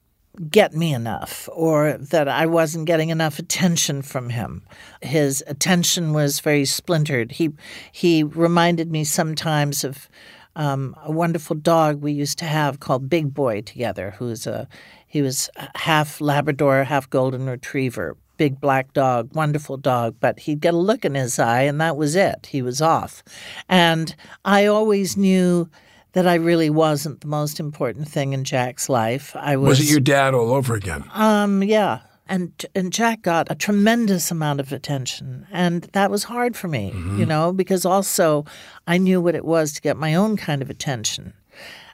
[0.49, 4.63] get me enough or that I wasn't getting enough attention from him.
[5.01, 7.33] His attention was very splintered.
[7.33, 7.51] He
[7.91, 10.09] he reminded me sometimes of
[10.55, 14.67] um, a wonderful dog we used to have called Big Boy together, who's a
[15.11, 18.15] he was half Labrador, half Golden Retriever.
[18.37, 21.97] Big black dog, wonderful dog, but he'd get a look in his eye, and that
[21.97, 22.47] was it.
[22.49, 23.21] He was off.
[23.67, 25.69] And I always knew
[26.13, 29.35] that I really wasn't the most important thing in Jack's life.
[29.35, 29.79] I was.
[29.79, 31.03] Was it your dad all over again?
[31.13, 31.99] Um, yeah.
[32.29, 36.93] And and Jack got a tremendous amount of attention, and that was hard for me,
[37.17, 38.45] you know, because also
[38.87, 41.33] I knew what it was to get my own kind of attention.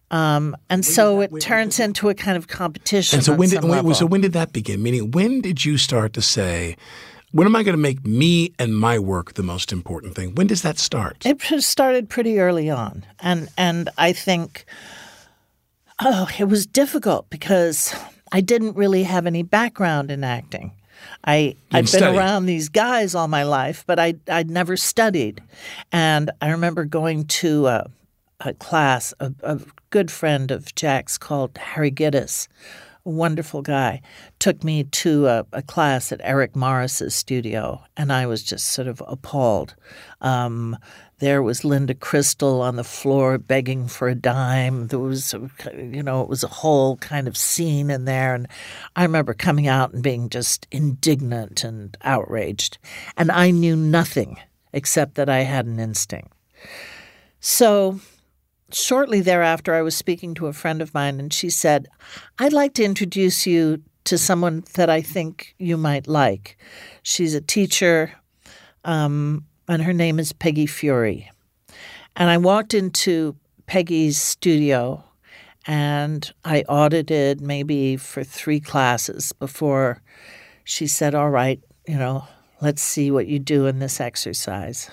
[0.10, 3.18] Um, and so it turns into a kind of competition.
[3.18, 4.82] and so when did when, so when did that begin?
[4.82, 6.78] Meaning, when did you start to say,
[7.32, 10.36] "When am I going to make me and my work the most important thing"?
[10.36, 11.26] When does that start?
[11.26, 14.66] It started pretty early on, and and I think,
[16.00, 17.94] oh, it was difficult because
[18.32, 20.72] I didn't really have any background in acting.
[21.26, 22.18] I I'd been study.
[22.18, 25.42] around these guys all my life, but I I'd never studied.
[25.92, 27.90] And I remember going to a,
[28.40, 29.14] a class.
[29.20, 32.48] A, a good friend of Jack's called Harry Gittes,
[33.06, 34.02] a wonderful guy,
[34.40, 38.88] took me to a, a class at Eric Morris's studio, and I was just sort
[38.88, 39.76] of appalled.
[40.22, 40.78] Um,
[41.20, 44.88] there was Linda Cristal on the floor begging for a dime.
[44.88, 45.34] There was,
[45.74, 48.36] you know, it was a whole kind of scene in there.
[48.36, 48.48] And
[48.96, 52.78] I remember coming out and being just indignant and outraged.
[53.18, 54.38] And I knew nothing
[54.74, 56.32] except that I had an instinct.
[57.40, 58.00] So
[58.72, 61.88] shortly thereafter, I was speaking to a friend of mine, and she said,
[62.40, 66.58] I'd like to introduce you to someone that I think you might like.
[67.04, 68.14] She's a teacher.
[68.86, 71.30] Um, and her name is Peggy Feury.
[72.16, 75.04] And I walked into Peggy's studio
[75.66, 80.02] and I audited maybe for three classes before
[80.64, 82.26] she said, All right, you know,
[82.62, 84.90] let's see what you do in this exercise.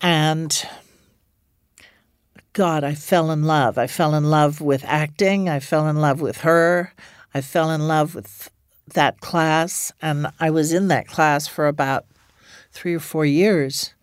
[0.00, 0.64] And
[2.52, 3.78] God, I fell in love.
[3.78, 5.48] I fell in love with acting.
[5.48, 6.92] I fell in love with her.
[7.34, 8.50] I fell in love with
[8.94, 9.92] that class.
[10.02, 12.04] And I was in that class for about
[12.72, 13.94] three or four years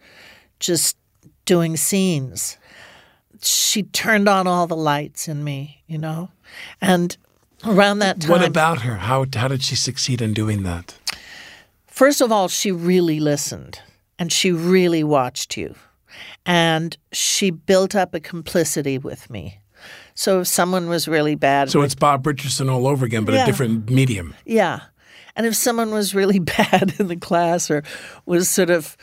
[0.60, 0.98] just
[1.46, 2.58] doing scenes.
[3.42, 6.30] She turned on all the lights in me, you know?
[6.82, 7.16] And
[7.64, 8.32] around that time.
[8.32, 8.96] What about her?
[8.96, 10.98] How, how did she succeed in doing that?
[11.86, 13.80] First of all, she really listened
[14.18, 15.76] and she really watched you.
[16.46, 19.60] And she built up a complicity with me.
[20.14, 21.70] So if someone was really bad.
[21.70, 23.44] So it's Bob Richardson all over again, but Yeah.
[23.44, 24.36] a different medium.
[24.46, 24.82] Yeah.
[25.36, 27.84] And if someone was really bad in the class or
[28.26, 28.98] was sort of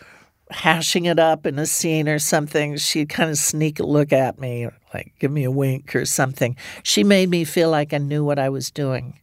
[0.50, 4.38] hashing it up in a scene or something, she'd kind of sneak a look at
[4.38, 6.54] me, or like give me a wink or something.
[6.82, 9.18] She made me feel like I knew what I was doing.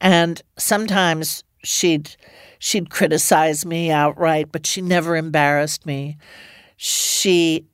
[0.00, 2.16] And sometimes she'd
[2.58, 6.16] she'd criticize me outright, but she never embarrassed me.
[6.84, 7.64] She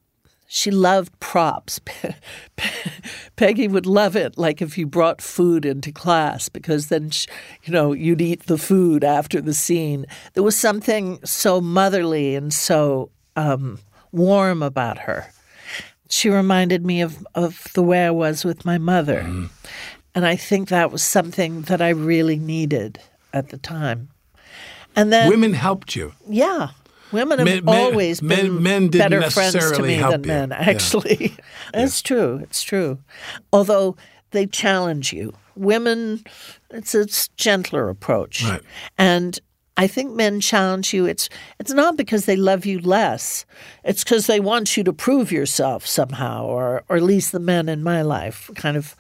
[0.47, 1.81] she loved props.
[3.37, 7.27] Peggy would love it, like if you brought food into class, because then, sh
[7.65, 10.05] you know, you'd eat the food after the scene.
[10.35, 13.79] There was something so motherly and so um,
[14.13, 15.33] warm about her.
[16.11, 19.21] She reminded me of, of the way I was with my mother.
[20.15, 23.01] And I think that was something that I really needed
[23.33, 24.11] at the time.
[24.95, 26.13] And then, Women helped you.
[26.29, 26.73] yeah.
[27.13, 30.27] Women have Men- always men- been men better friends to me than you.
[30.29, 30.57] men, Yeah.
[30.71, 31.37] actually.
[31.75, 32.41] It's true.
[32.43, 32.99] It's true.
[33.53, 33.97] Although
[34.31, 35.33] they challenge you.
[35.57, 36.23] Women,
[36.71, 38.45] it's a gentler approach.
[38.45, 38.63] Right.
[38.97, 39.39] And
[39.77, 41.07] I think men challenge you.
[41.07, 41.29] It's
[41.61, 43.45] it's not because they love you less.
[43.85, 47.69] It's because they want you to prove yourself somehow, or or at least the men
[47.69, 48.95] in my life kind of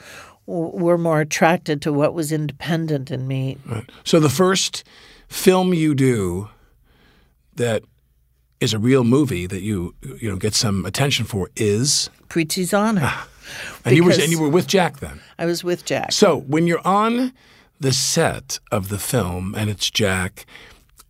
[0.46, 3.56] were more attracted to what was independent in me.
[3.66, 3.90] Right.
[4.04, 4.82] So the first
[5.28, 6.48] film you do
[7.56, 7.82] that
[8.60, 13.12] is a real movie that you you know get some attention for is Prizzi's honor.
[13.84, 15.20] and you were and you were with Jack then.
[15.38, 16.12] I was with Jack.
[16.12, 17.32] So when you're on
[17.80, 20.46] the set of the film and it's Jack,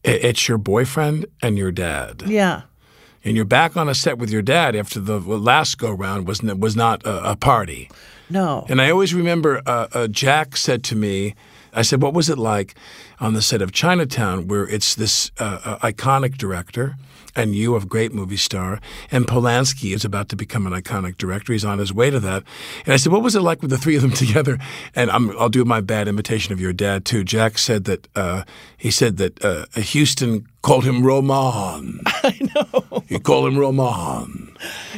[0.04, 2.62] it's your boyfriend and your dad, yeah.
[3.24, 6.42] and you're back on a set with your dad after the last go round was
[6.42, 7.90] was not a, a party.
[8.30, 8.66] No.
[8.68, 11.34] And I always remember uh, uh, Jack said to me,
[11.72, 12.74] I said, What was it like
[13.20, 16.96] on the set of Chinatown, where it's this uh, uh, iconic director
[17.34, 21.52] and you, a great movie star, and Polanski is about to become an iconic director.
[21.52, 22.44] He's on his way to that.
[22.84, 24.58] And I said, What was it like with the three of them together?
[24.94, 27.24] And I'm, I'll do my bad imitation of your dad, too.
[27.24, 28.44] Jack said that, uh,
[28.76, 32.00] he said that uh, Huston called him Roman.
[32.06, 33.02] I know.
[33.08, 34.54] You call him Roman.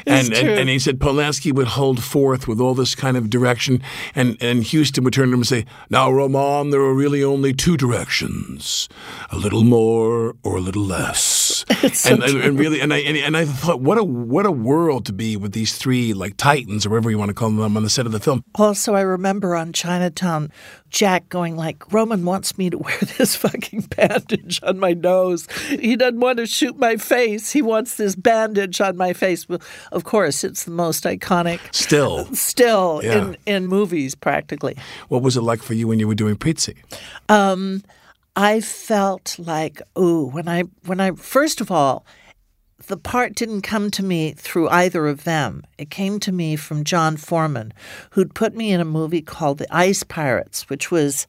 [0.07, 0.51] And, and, true.
[0.51, 3.83] and he said Polanski would hold forth with all this kind of direction,
[4.15, 7.53] and, and Huston would turn to him and say, Now, Roman, there are really only
[7.53, 8.89] two directions
[9.31, 11.40] a little more or a little less.
[12.11, 15.07] and, and, and really, and I, and, and I thought, what a, what a world
[15.07, 17.83] to be with these three, like titans or whatever you want to call them, on
[17.83, 18.45] the set of the film.
[18.57, 20.51] Also, I remember on Chinatown,
[20.89, 25.47] Jack going like, "Roman wants me to wear this fucking bandage on my nose.
[25.69, 27.53] He doesn't want to shoot my face.
[27.53, 29.61] He wants this bandage on my face." Well,
[29.93, 33.19] of course, it's the most iconic, Still, still Yeah.
[33.19, 34.77] in in movies, practically.
[35.09, 36.75] what was it like for you when you were doing Prizzi?
[38.37, 42.05] I felt like, ooh, when I when I first of all,
[42.87, 45.65] the part didn't come to me through either of them.
[45.79, 47.73] It came to me from John Foreman,
[48.11, 51.27] who'd put me in a movie called The Ice Pirates, which was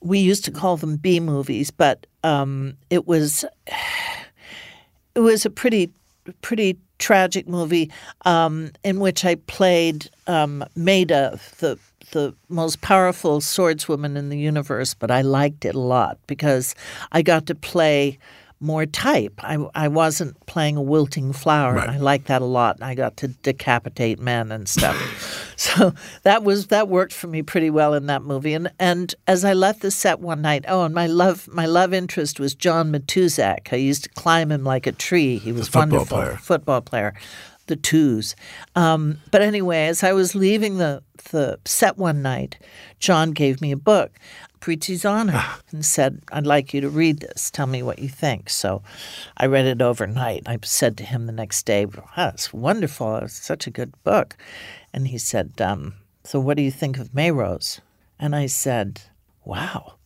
[0.00, 3.44] we used to call them B movies, but um, it was
[5.14, 5.92] it was a pretty
[6.42, 7.90] pretty tragic movie
[8.24, 11.78] um, in which I played um, Maida, the
[12.12, 16.74] the most powerful swordswoman in the universe, but I liked it a lot because
[17.12, 18.18] I got to play
[18.60, 19.34] more type.
[19.38, 21.86] I, I wasn't playing a wilting flower, Right.
[21.88, 22.74] and I liked that a lot.
[22.74, 24.96] And I got to decapitate men and stuff.
[25.56, 25.94] so
[26.24, 28.54] that was that worked for me pretty well in that movie.
[28.54, 31.94] And and as I left the set one night, oh, and my love my love
[31.94, 33.72] interest was John Matuszak.
[33.72, 35.38] I used to climb him like a tree.
[35.38, 36.36] He was football wonderful player.
[36.42, 37.14] football player,
[37.68, 38.34] the twos.
[38.74, 42.58] Um, but anyway, as I was leaving the the set one night,
[42.98, 44.12] John gave me a book,
[44.60, 47.50] Prizzi's Honor, and said, "I'd like you to read this.
[47.50, 48.82] Tell me what you think." So,
[49.36, 50.42] I read it overnight.
[50.46, 53.16] I said to him the next day, "Wow, it's wonderful.
[53.16, 54.36] It's such a good book,"
[54.92, 55.94] and he said, um,
[56.24, 57.80] "So, what do you think of Maerose?"
[58.18, 59.02] And I said,
[59.44, 59.98] "Wow."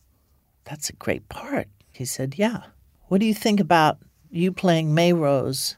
[0.65, 1.67] That's a great part.
[1.91, 2.63] He said, Yeah.
[3.07, 3.99] What do you think about
[4.31, 5.75] you playing Maerose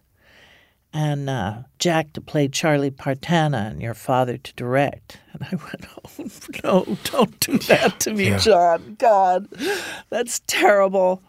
[0.96, 5.20] and uh, Jack to play Charley Partanna and your father to direct?
[5.34, 5.86] And I went,
[6.64, 8.38] Oh, no, don't do that to me, Yeah.
[8.38, 8.96] John.
[8.98, 9.48] God,
[10.10, 11.22] that's terrible.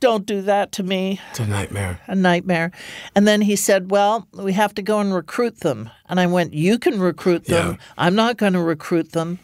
[0.00, 1.20] Don't do that to me.
[1.30, 2.00] It's a nightmare.
[2.06, 2.70] A nightmare.
[3.16, 5.90] And then he said, Well, we have to go and recruit them.
[6.08, 7.72] And I went, You can recruit them.
[7.72, 7.76] Yeah.
[7.96, 9.38] I'm not going to recruit them.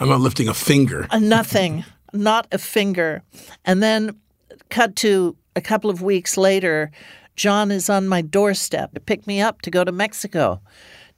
[0.00, 1.08] I'm not lifting a finger.
[1.10, 3.22] Uh, nothing, not a finger.
[3.64, 4.16] And then,
[4.70, 6.90] cut to a couple of weeks later,
[7.38, 10.60] John is on my doorstep to pick me up to go to Mexico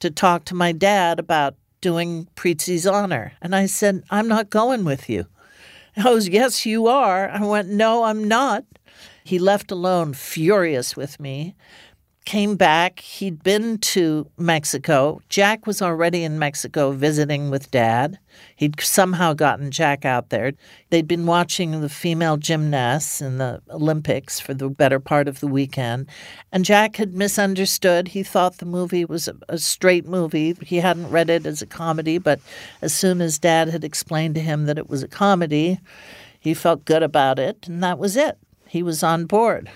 [0.01, 3.33] to talk to my dad about doing Prizzi's honor.
[3.41, 5.27] And I said, I'm not going with you.
[5.97, 7.31] He goes, Yes, you are.
[7.31, 8.65] I went, No, I'm not.
[9.25, 11.57] He left alone, furious with me.
[12.27, 13.01] Came back.
[13.01, 15.23] He'd been to Mexico.
[15.31, 18.19] Jack was already in Mexico visiting with dad.
[18.55, 20.53] He'd somehow gotten Jack out there.
[20.91, 25.47] They'd been watching the female gymnasts in the Olympics for the better part of the
[25.47, 26.09] weekend.
[26.53, 28.09] And Jack had misunderstood.
[28.09, 30.55] He thought the movie was a, a straight movie.
[30.63, 32.39] He hadn't read it as a comedy, but
[32.83, 35.81] as soon as dad had explained to him that it was a comedy,
[36.39, 38.39] he felt good about it, and that was it.
[38.69, 39.71] He was on board.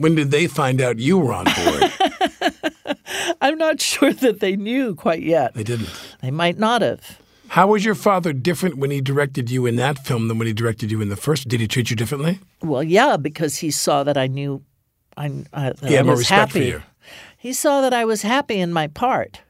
[0.00, 1.92] When did they find out you were on board?
[3.42, 5.54] I'm not sure that they knew quite yet.
[5.54, 5.90] they didn't.
[6.22, 7.18] They might not have.
[7.48, 10.52] How was your father different when he directed you in that film than when he
[10.52, 11.48] directed you in the first?
[11.48, 12.38] Did he treat you differently?
[12.62, 14.62] Well, yeah, because he saw that I knew
[15.16, 16.68] I, I, that He I had more was respect for happy.
[16.70, 16.82] you.
[17.36, 19.40] He saw that I was happy in my part.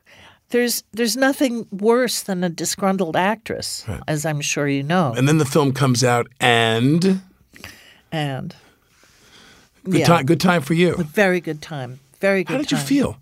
[0.48, 5.12] There's there's nothing worse than a disgruntled actress, as I'm sure you know.
[5.16, 7.20] And then the film comes out, and
[8.10, 8.56] And
[9.90, 10.26] good yeah, time.
[10.26, 10.94] Good time for you.
[10.96, 12.00] very good time.
[12.20, 13.18] Very good How did you feel?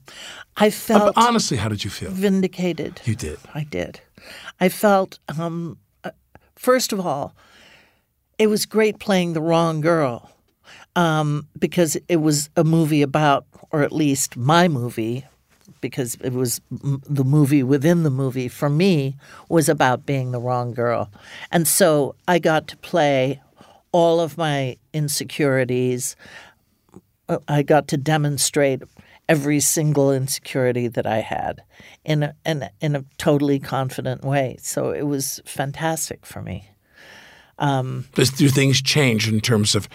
[0.56, 2.10] I felt honestly, how did you feel?
[2.10, 3.00] vindicated.
[3.04, 3.38] You did.
[3.54, 4.00] I did.
[4.60, 6.10] I felt, um, uh,
[6.56, 7.34] first of all,
[8.38, 10.30] it was great playing the wrong girl
[10.96, 15.24] um, because it was a movie about, or at least my movie,
[15.80, 19.16] because it was m- the movie within the movie for me
[19.48, 21.10] was about being the wrong girl.
[21.52, 23.40] And so I got to play
[23.92, 26.16] all of my insecurities.
[27.28, 28.82] Uh, I got to demonstrate
[29.28, 31.62] every single insecurity that I had
[32.04, 34.56] in a, in a, in a totally confident way.
[34.60, 36.70] So it was fantastic for me.
[37.58, 39.88] Does do things change in terms of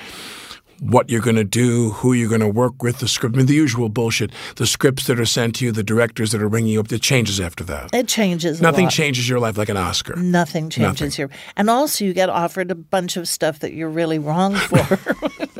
[0.80, 3.36] what you're going to do, who you're going to work with, the script?
[3.36, 4.32] I mean, the usual bullshit.
[4.58, 6.92] The scripts that are sent to you, the directors that are ringing you up.
[6.92, 7.94] It changes after that.
[7.94, 8.62] It changes.
[8.62, 10.16] Nothing changes your life like an Oscar.
[10.18, 11.12] Nothing changes Nothing.
[11.12, 11.30] here.
[11.56, 15.00] And also, you get offered a bunch of stuff that you're really wrong for.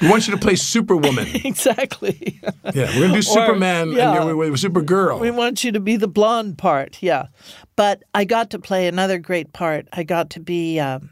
[0.00, 1.28] We want you to play Superwoman.
[1.44, 2.40] exactly.
[2.74, 4.16] Yeah, we're going to do Superman yeah.
[4.16, 5.20] and you're with Supergirl.
[5.20, 7.26] We want you to be the blonde part, yeah.
[7.76, 9.88] But I got to play another great part.
[9.92, 11.10] I got to be um,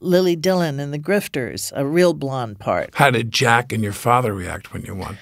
[0.00, 2.90] Lily Dillon in The Grifters, a real blonde part.
[2.94, 5.18] How did Jack and your father react when you won?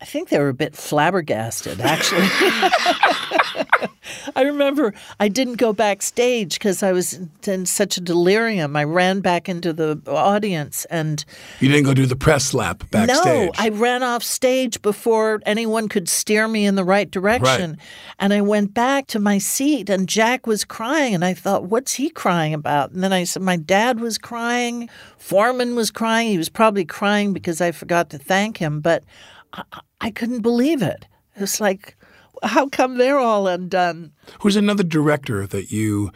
[0.00, 2.26] I think they were a bit flabbergasted, actually.
[4.36, 8.76] I remember I didn't go backstage because I was in- such a delirium.
[8.76, 11.24] I ran back into the audience and
[11.60, 13.24] You didn't go do the press lap backstage.
[13.24, 17.78] No, I ran off stage before anyone could steer me in the right direction.
[18.18, 21.94] And I went back to my seat and Jack was crying and I thought, what's
[21.94, 22.90] he crying about?
[22.92, 26.28] And then I said, my dad was crying, Foreman was crying.
[26.28, 29.04] He was probably crying because I forgot to thank him, but
[29.52, 29.62] I,
[30.00, 31.06] I couldn't believe it.
[31.36, 31.96] It was like,
[32.42, 34.12] how come they're all undone?
[34.40, 36.12] Who's another director that you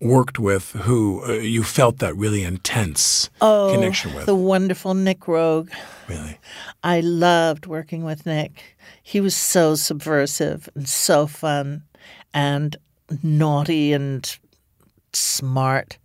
[0.00, 4.26] worked with who uh, you felt that really intense connection with?
[4.26, 5.70] The wonderful Nick Roeg.
[6.08, 6.38] really?
[6.82, 8.76] I loved working with Nick.
[9.02, 11.82] He was so subversive and so fun
[12.32, 12.76] and
[13.22, 14.38] naughty and
[15.12, 15.98] smart.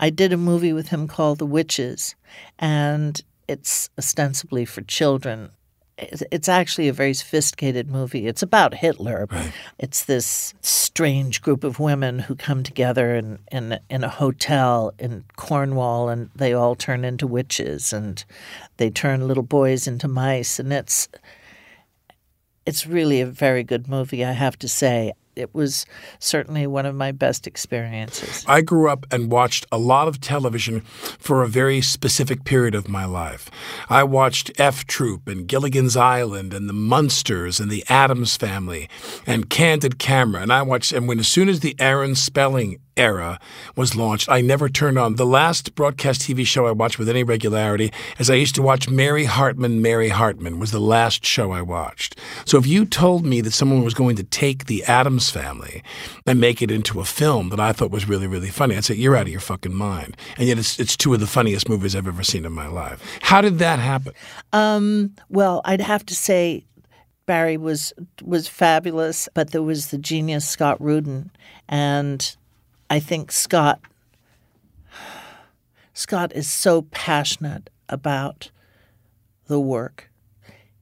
[0.00, 2.14] I did a movie with him called The Witches,
[2.58, 5.50] and it's ostensibly for children.
[5.96, 8.26] It's actually a very sophisticated movie.
[8.26, 9.28] It's about Hitler.
[9.30, 9.52] Right.
[9.78, 15.24] It's this strange group of women who come together in, in in a hotel in
[15.36, 18.24] Cornwall, and they all turn into witches, and
[18.76, 21.08] they turn little boys into mice, and it's
[22.66, 25.12] it's really a very good movie, I have to say.
[25.36, 25.86] It was
[26.18, 28.44] certainly one of my best experiences.
[28.46, 32.88] I grew up and watched a lot of television for a very specific period of
[32.88, 33.50] my life.
[33.88, 38.88] I watched F Troop and Gilligan's Island and the Munsters and the Addams Family
[39.26, 40.42] and Candid Camera.
[40.42, 43.38] And I watched, and when as soon as the Aaron Spelling era
[43.76, 45.16] was launched, I never turned on.
[45.16, 48.88] The last broadcast TV show I watched with any regularity, as I used to watch
[48.88, 52.18] Mary Hartman, Mary Hartman was the last show I watched.
[52.44, 55.82] So if you told me that someone was going to take the Addams family
[56.26, 58.94] and make it into a film that I thought was really, really funny, I'd say,
[58.94, 60.16] you're out of your fucking mind.
[60.36, 63.02] And yet it's, it's two of the funniest movies I've ever seen in my life.
[63.22, 64.12] How did that happen?
[64.52, 66.64] Um, well, I'd have to say
[67.26, 67.92] Barry was
[68.22, 71.30] was fabulous, but there was the genius Scott Rudin,
[71.68, 72.36] and
[72.90, 73.80] I think Scott
[75.94, 78.50] Scott is so passionate about
[79.46, 80.10] the work.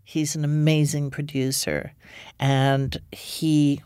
[0.03, 1.93] He's an amazing producer,
[2.41, 3.83] and he,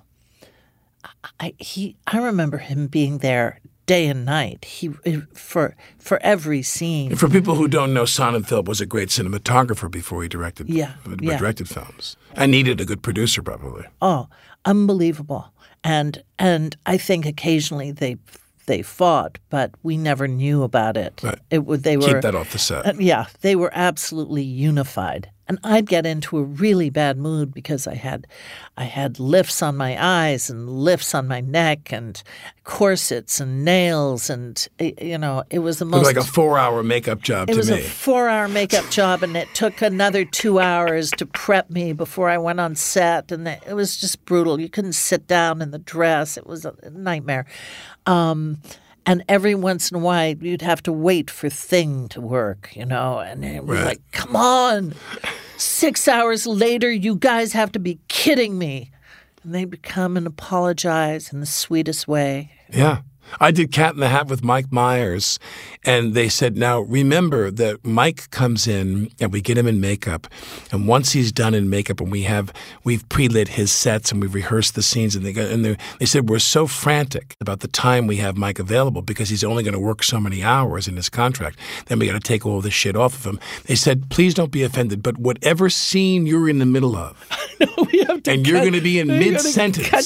[1.39, 4.65] I, he, I remember him being there day and night.
[4.65, 4.89] He
[5.35, 7.15] for for every scene.
[7.17, 10.69] For people who don't know, Sonnenfeld was a great cinematographer before he directed.
[10.69, 11.39] Yeah, uh, yeah.
[11.39, 12.17] directed films.
[12.37, 13.85] I needed a good producer, probably.
[14.01, 14.29] Oh,
[14.65, 15.53] unbelievable!
[15.87, 18.17] And and I think occasionally they
[18.67, 21.21] they fought, but we never knew about it.
[21.23, 21.39] Right.
[21.49, 22.85] It would they were Keep that off the set.
[22.85, 25.31] uh, yeah, they were absolutely unified.
[25.49, 28.27] And I'd get into a really bad mood because I had
[28.77, 32.21] I had lifts on my eyes and lifts on my neck and
[32.65, 36.83] corsets and nails and you know, it was the It most was like a four-hour
[36.83, 37.79] makeup job it was me.
[37.79, 42.29] a four hour makeup job, and it took another two hours to prep me before
[42.29, 43.31] I went on set.
[43.31, 44.61] And it was just brutal.
[44.61, 47.47] You couldn't sit down in the dress, it was a nightmare.
[48.05, 48.59] Um,
[49.07, 52.85] and every once in a while, you'd have to wait for Thing to work, you
[52.85, 53.87] know, and it was Right.
[53.87, 54.95] like, come on.
[55.57, 58.91] Six hours later, you guys have to be kidding me.
[59.43, 62.51] And they'd come and apologize in the sweetest way.
[62.73, 62.99] Yeah.
[63.41, 65.39] I did Cat in the Hat with Mike Myers,
[65.85, 70.27] and they said, now remember that Mike comes in and we get him in makeup,
[70.73, 72.53] and once he's done in makeup and we have
[72.85, 76.07] we've pre-lit his sets and we've rehearsed the scenes, and they go, and they, they
[76.07, 79.75] said we're so frantic about the time we have Mike available because he's only going
[79.75, 81.59] to work so many hours in his contract.
[81.87, 83.41] Then we got to take all this shit off of him.
[83.67, 87.17] They said, please don't be offended, but whatever scene you're in the middle of,
[88.27, 90.05] and you're going to be in mid sentence, cut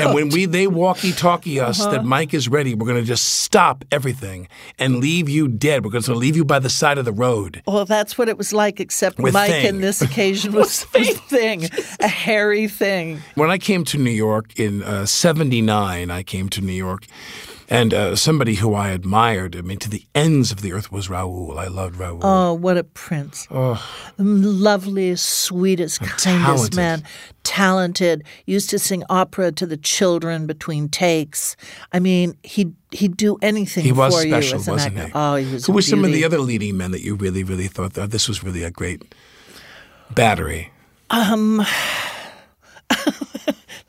[0.00, 1.90] and when we they walkie-talkie us Uh-huh.
[1.92, 4.48] that Mike is ready, we're going to just stop everything
[4.78, 5.84] and leave you dead.
[5.84, 7.62] We're going to leave you by the side of the road.
[7.66, 9.66] Well, that's what it was like, except With Mike Thing.
[9.66, 11.68] in this occasion was a thing,
[12.00, 13.20] a hairy thing.
[13.34, 17.06] When I came to New York in uh, '79, I came to New York,
[17.70, 21.08] and uh, somebody who I admired, I mean, to the ends of the earth, was
[21.08, 21.56] Raoul.
[21.56, 22.18] I loved Raoul.
[22.20, 23.46] Oh, what a prince.
[23.46, 23.78] The
[24.18, 26.74] loveliest, sweetest, kindest talented.
[26.74, 27.04] man.
[27.44, 28.24] Talented.
[28.44, 31.54] Used to sing opera to the children between takes.
[31.92, 35.06] I mean, he'd, he'd do anything he was for special, you as an wasn't actor.
[35.06, 35.12] he?
[35.14, 37.68] Oh, he was Who were some of the other leading men that you really, really
[37.68, 39.14] thought that this was really a great
[40.10, 40.72] battery?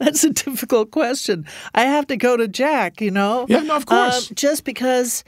[0.02, 1.46] That's a difficult question.
[1.76, 3.46] I have to go to Jack, you know?
[3.48, 4.32] Yeah, no, of course.
[4.32, 5.24] Um, just because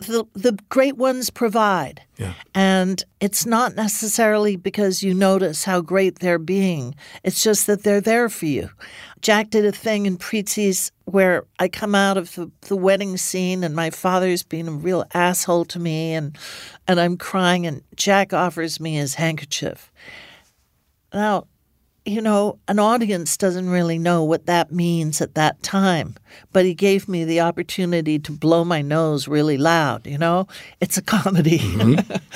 [0.00, 2.02] the, the great ones provide.
[2.18, 2.34] Yeah.
[2.56, 8.00] And it's not necessarily because you notice how great they're being, it's just that they're
[8.00, 8.68] there for you.
[9.20, 13.62] Jack did a thing in Prizzi's where I come out of the, the wedding scene
[13.62, 16.36] and my father's being a real asshole to me and,
[16.88, 19.92] and I'm crying, and Jack offers me his handkerchief.
[21.12, 21.46] Now,
[22.04, 26.16] you know, an audience doesn't really know what that means at that time,
[26.52, 30.46] but he gave me the opportunity to blow my nose really loud, you know?
[30.80, 31.62] It's a comedy.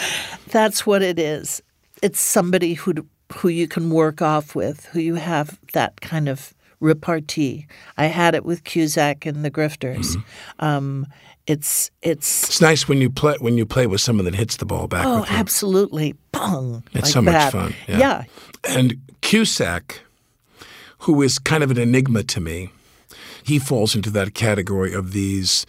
[0.49, 1.63] That's what it is.
[2.03, 6.55] It's somebody who who you can work off with, who you have that kind of
[6.81, 7.67] repartee.
[7.99, 10.17] I had it with Cusack and the Grifters.
[10.59, 11.07] Um,
[11.47, 14.67] it's it's It's nice when you play when you play with someone that hits the
[14.67, 15.07] ball back.
[15.07, 16.85] oh, absolutely, bong.
[16.93, 17.53] It's like so much that.
[17.53, 17.99] fun, yeah.
[17.99, 18.25] yeah.
[18.65, 20.01] And Cusack,
[21.01, 22.71] who is kind of an enigma to me,
[23.43, 25.65] he falls into that category of these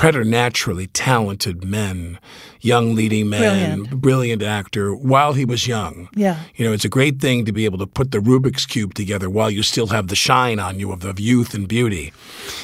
[0.00, 2.18] preternaturally talented men,
[2.62, 3.40] young leading men,
[3.82, 4.00] Brilliant.
[4.00, 6.08] brilliant actor while he was young.
[6.14, 6.40] Yeah.
[6.56, 9.28] You know, it's a great thing to be able to put the Rubik's Cube together
[9.28, 12.14] while you still have the shine on you of, of youth and beauty.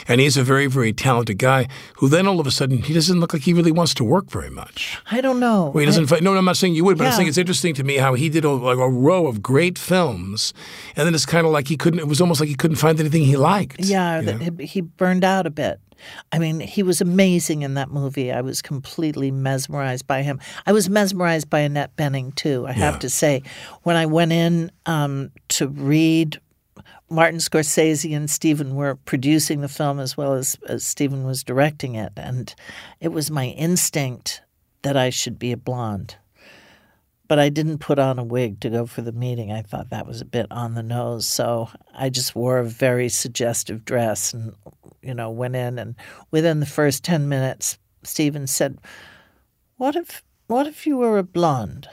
[0.09, 1.69] And he's a very, very talented guy
[1.99, 4.31] who then all of a sudden he doesn't look like he really wants to work
[4.31, 4.99] very much.
[5.11, 5.73] I don't know.
[5.75, 6.07] Well, he doesn't.
[6.07, 7.97] fi- no, no, I'm not saying you would, but I'm saying it's interesting to me
[7.99, 10.55] how he did a, like a row of great films,
[10.97, 12.01] and then it's kind of like he couldn't.
[12.01, 13.77] It was almost like he couldn't find anything he liked.
[13.85, 14.39] Yeah, you know?
[14.59, 15.81] he- he burned out a bit.
[16.33, 18.33] I mean, he was amazing in that movie.
[18.33, 20.41] I was completely mesmerized by him.
[20.67, 22.67] I was mesmerized by Annette Bening too.
[22.67, 23.43] I have to say,
[23.83, 26.41] when I went in um, to read.
[27.09, 31.95] Martin Scorsese and Stephen were producing the film as well as, as Stephen was directing
[31.95, 32.53] it, and
[33.01, 34.43] it was my instinct
[34.83, 36.17] that I should be a blonde.
[37.29, 39.51] But I didn't put on a wig to go for the meeting.
[39.51, 41.27] I thought that was a bit on the nose.
[41.27, 44.55] So I just wore a very suggestive dress and,
[45.03, 45.79] you know, went in.
[45.79, 45.97] And
[46.31, 48.79] within the first 10 minutes, Stephen said,
[49.77, 51.89] What if, what if you were a blonde?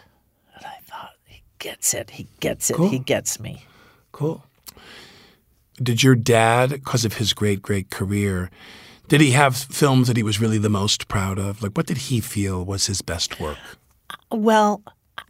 [0.55, 2.11] And I thought, He gets it.
[2.11, 2.77] He gets it.
[2.77, 3.65] He gets me.
[4.11, 4.43] Cool.
[5.81, 8.51] Did your dad, because of his great, great career,
[9.07, 11.63] did he have films that he was really the most proud of?
[11.63, 13.57] Like, what did he feel was his best work?
[14.31, 14.83] Well,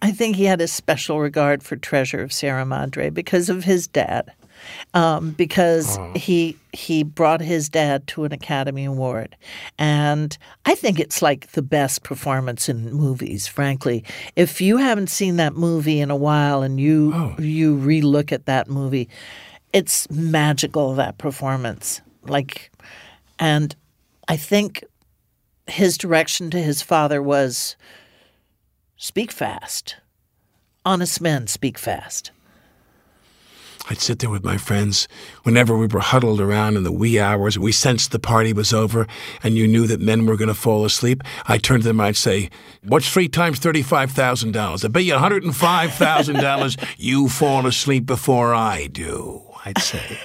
[0.04, 3.88] I think he had a special regard for Treasure of Sierra Madre because of his
[3.88, 4.34] dad.
[4.94, 9.36] Um, because he he brought his dad to an Academy Award,
[9.78, 13.46] and I think it's like the best performance in movies.
[13.46, 14.06] Frankly,
[14.38, 18.70] if you haven't seen that movie in a while and you you relook at that
[18.70, 19.10] movie,
[19.74, 22.00] it's magical that performance.
[22.26, 22.72] Like,
[23.40, 23.76] and
[24.30, 24.86] I think
[25.68, 27.76] his direction to his father was
[29.04, 29.98] speak fast.
[30.86, 32.32] Honest men speak fast.
[33.90, 35.10] I'd sit there with my friends
[35.44, 37.60] whenever we were huddled around in the wee hours.
[37.60, 39.06] We sensed the party was over,
[39.44, 41.22] and you knew that men were going to fall asleep.
[41.48, 42.00] I'd turn to them.
[42.00, 42.50] And I'd say,
[42.82, 44.86] "What's three times thirty-five thousand dollars?
[44.86, 49.42] I bet you one hundred and five thousand dollars you fall asleep before I do."
[49.66, 50.18] I'd say,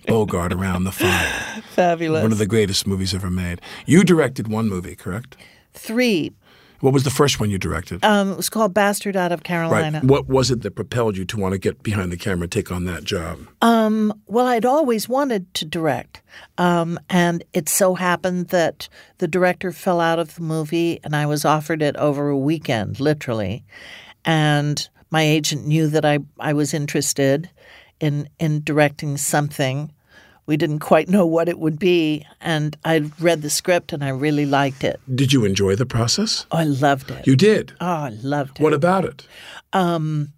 [0.06, 1.62] Bogart around the fire.
[1.70, 2.22] Fabulous.
[2.22, 3.60] One of the greatest movies ever made.
[3.86, 5.36] You directed one movie, correct?
[5.72, 6.32] Three.
[6.80, 8.02] What was the first one you directed?
[8.04, 9.98] Um, it was called Bastard Out of Carolina.
[9.98, 10.04] right.
[10.04, 12.72] What was it that propelled you to want to get behind the camera and take
[12.72, 13.38] on that job?
[13.60, 16.22] Well, I'd always wanted to direct.
[16.56, 21.26] Um, and it so happened that the director fell out of the movie and I
[21.26, 23.64] was offered it over a weekend, literally.
[24.24, 27.50] And my agent knew that I, I was interested
[27.98, 29.92] in, in directing something.
[30.50, 32.26] We didn't quite know what it would be.
[32.40, 34.98] And I read the script and I really liked it.
[35.14, 36.44] Did you enjoy the process?
[36.50, 37.24] Oh, I loved it.
[37.24, 37.72] You did.
[37.80, 38.62] oh, I loved it.
[38.64, 39.28] What about it?
[39.72, 40.32] Um,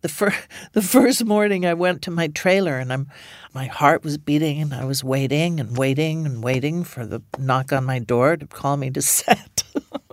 [0.00, 0.34] the fir-
[0.72, 3.10] the first morning I went to my trailer and I'm
[3.54, 7.72] my heart was beating and I was waiting and waiting and waiting for the knock
[7.72, 9.62] on my door to call me to set.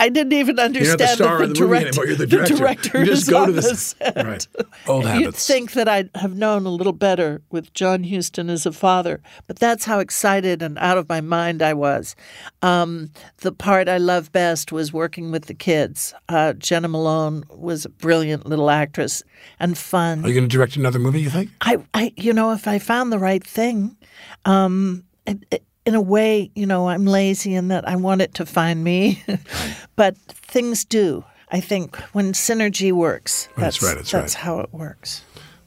[0.00, 2.06] I didn't even You're understand not the star that the movie direct- anymore.
[2.06, 2.56] You're the director.
[2.56, 4.16] director you just is go on to the, the set.
[4.16, 4.46] Right.
[4.86, 8.72] Old You'd think that I'd have known a little better with John Huston as a
[8.72, 12.16] father, but that's how excited and out of my mind I was.
[12.62, 16.14] Um, the part I loved best was working with the kids.
[16.28, 19.22] Uh, Jena Malone was a brilliant little actress
[19.60, 20.24] and fun.
[20.24, 21.20] Are you going to direct another movie?
[21.20, 21.50] You think?
[21.60, 23.96] I, I, you know, if I found the right thing,
[24.44, 28.34] um, it, it, in a way, you know, I'm lazy in that I want it
[28.34, 29.22] to find me,
[29.96, 31.24] but things do.
[31.50, 34.42] I think when synergy works, That's that's right, that's that's right.
[34.44, 35.22] how it works.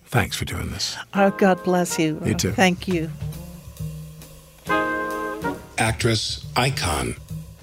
[0.06, 0.98] Thanks for doing this.
[1.14, 2.22] Oh, God bless you.
[2.26, 2.52] You too.
[2.52, 3.10] Thank you.
[5.78, 7.16] actress, icon,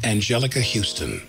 [0.02, 1.22] Anjelica Huston.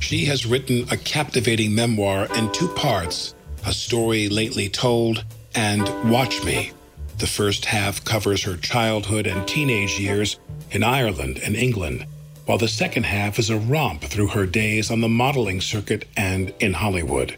[0.00, 3.34] She has written a captivating memoir in two parts
[3.66, 5.24] A Story Lately Told
[5.54, 6.72] and Watch Me.
[7.18, 10.38] The first half covers her childhood and teenage years
[10.70, 12.06] in Ireland and England,
[12.46, 16.52] while the second half is a romp through her days on the modeling circuit and
[16.58, 17.36] in Hollywood.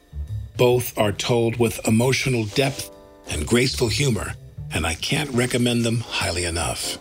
[0.57, 2.91] Both are told with emotional depth
[3.29, 4.35] and graceful humor,
[4.73, 6.99] and I can't recommend them highly enough.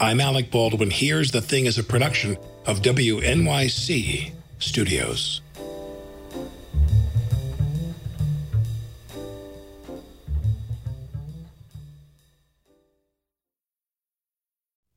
[0.00, 0.90] I'm Alec Baldwin.
[0.90, 2.36] Here's the Thing is a production
[2.66, 5.40] of WNYC Studios.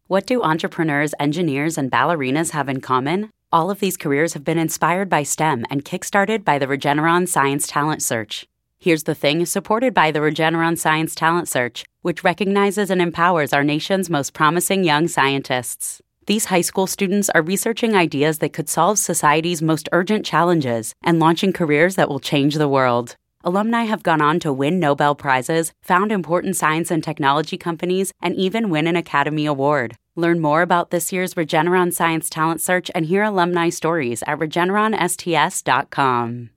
[0.08, 3.32] What do entrepreneurs, engineers, and ballerinas have in common?
[3.52, 7.66] All of these careers have been inspired by STEM and kickstarted by the Regeneron Science
[7.66, 8.46] Talent Search.
[8.78, 13.64] Here's the Thing supported by the Regeneron Science Talent Search, which recognizes and empowers our
[13.64, 16.04] nation's most promising young scientists.
[16.28, 21.20] These high school students are researching ideas that could solve society's most urgent challenges and
[21.20, 23.16] launching careers that will change the world.
[23.48, 28.36] Alumni have gone on to win Nobel Prizes, found important science and technology companies, and
[28.36, 29.96] even win an Academy Award.
[30.16, 36.50] Learn more about this year's Regeneron Science Talent Search and hear alumni stories at regeneronsts.com.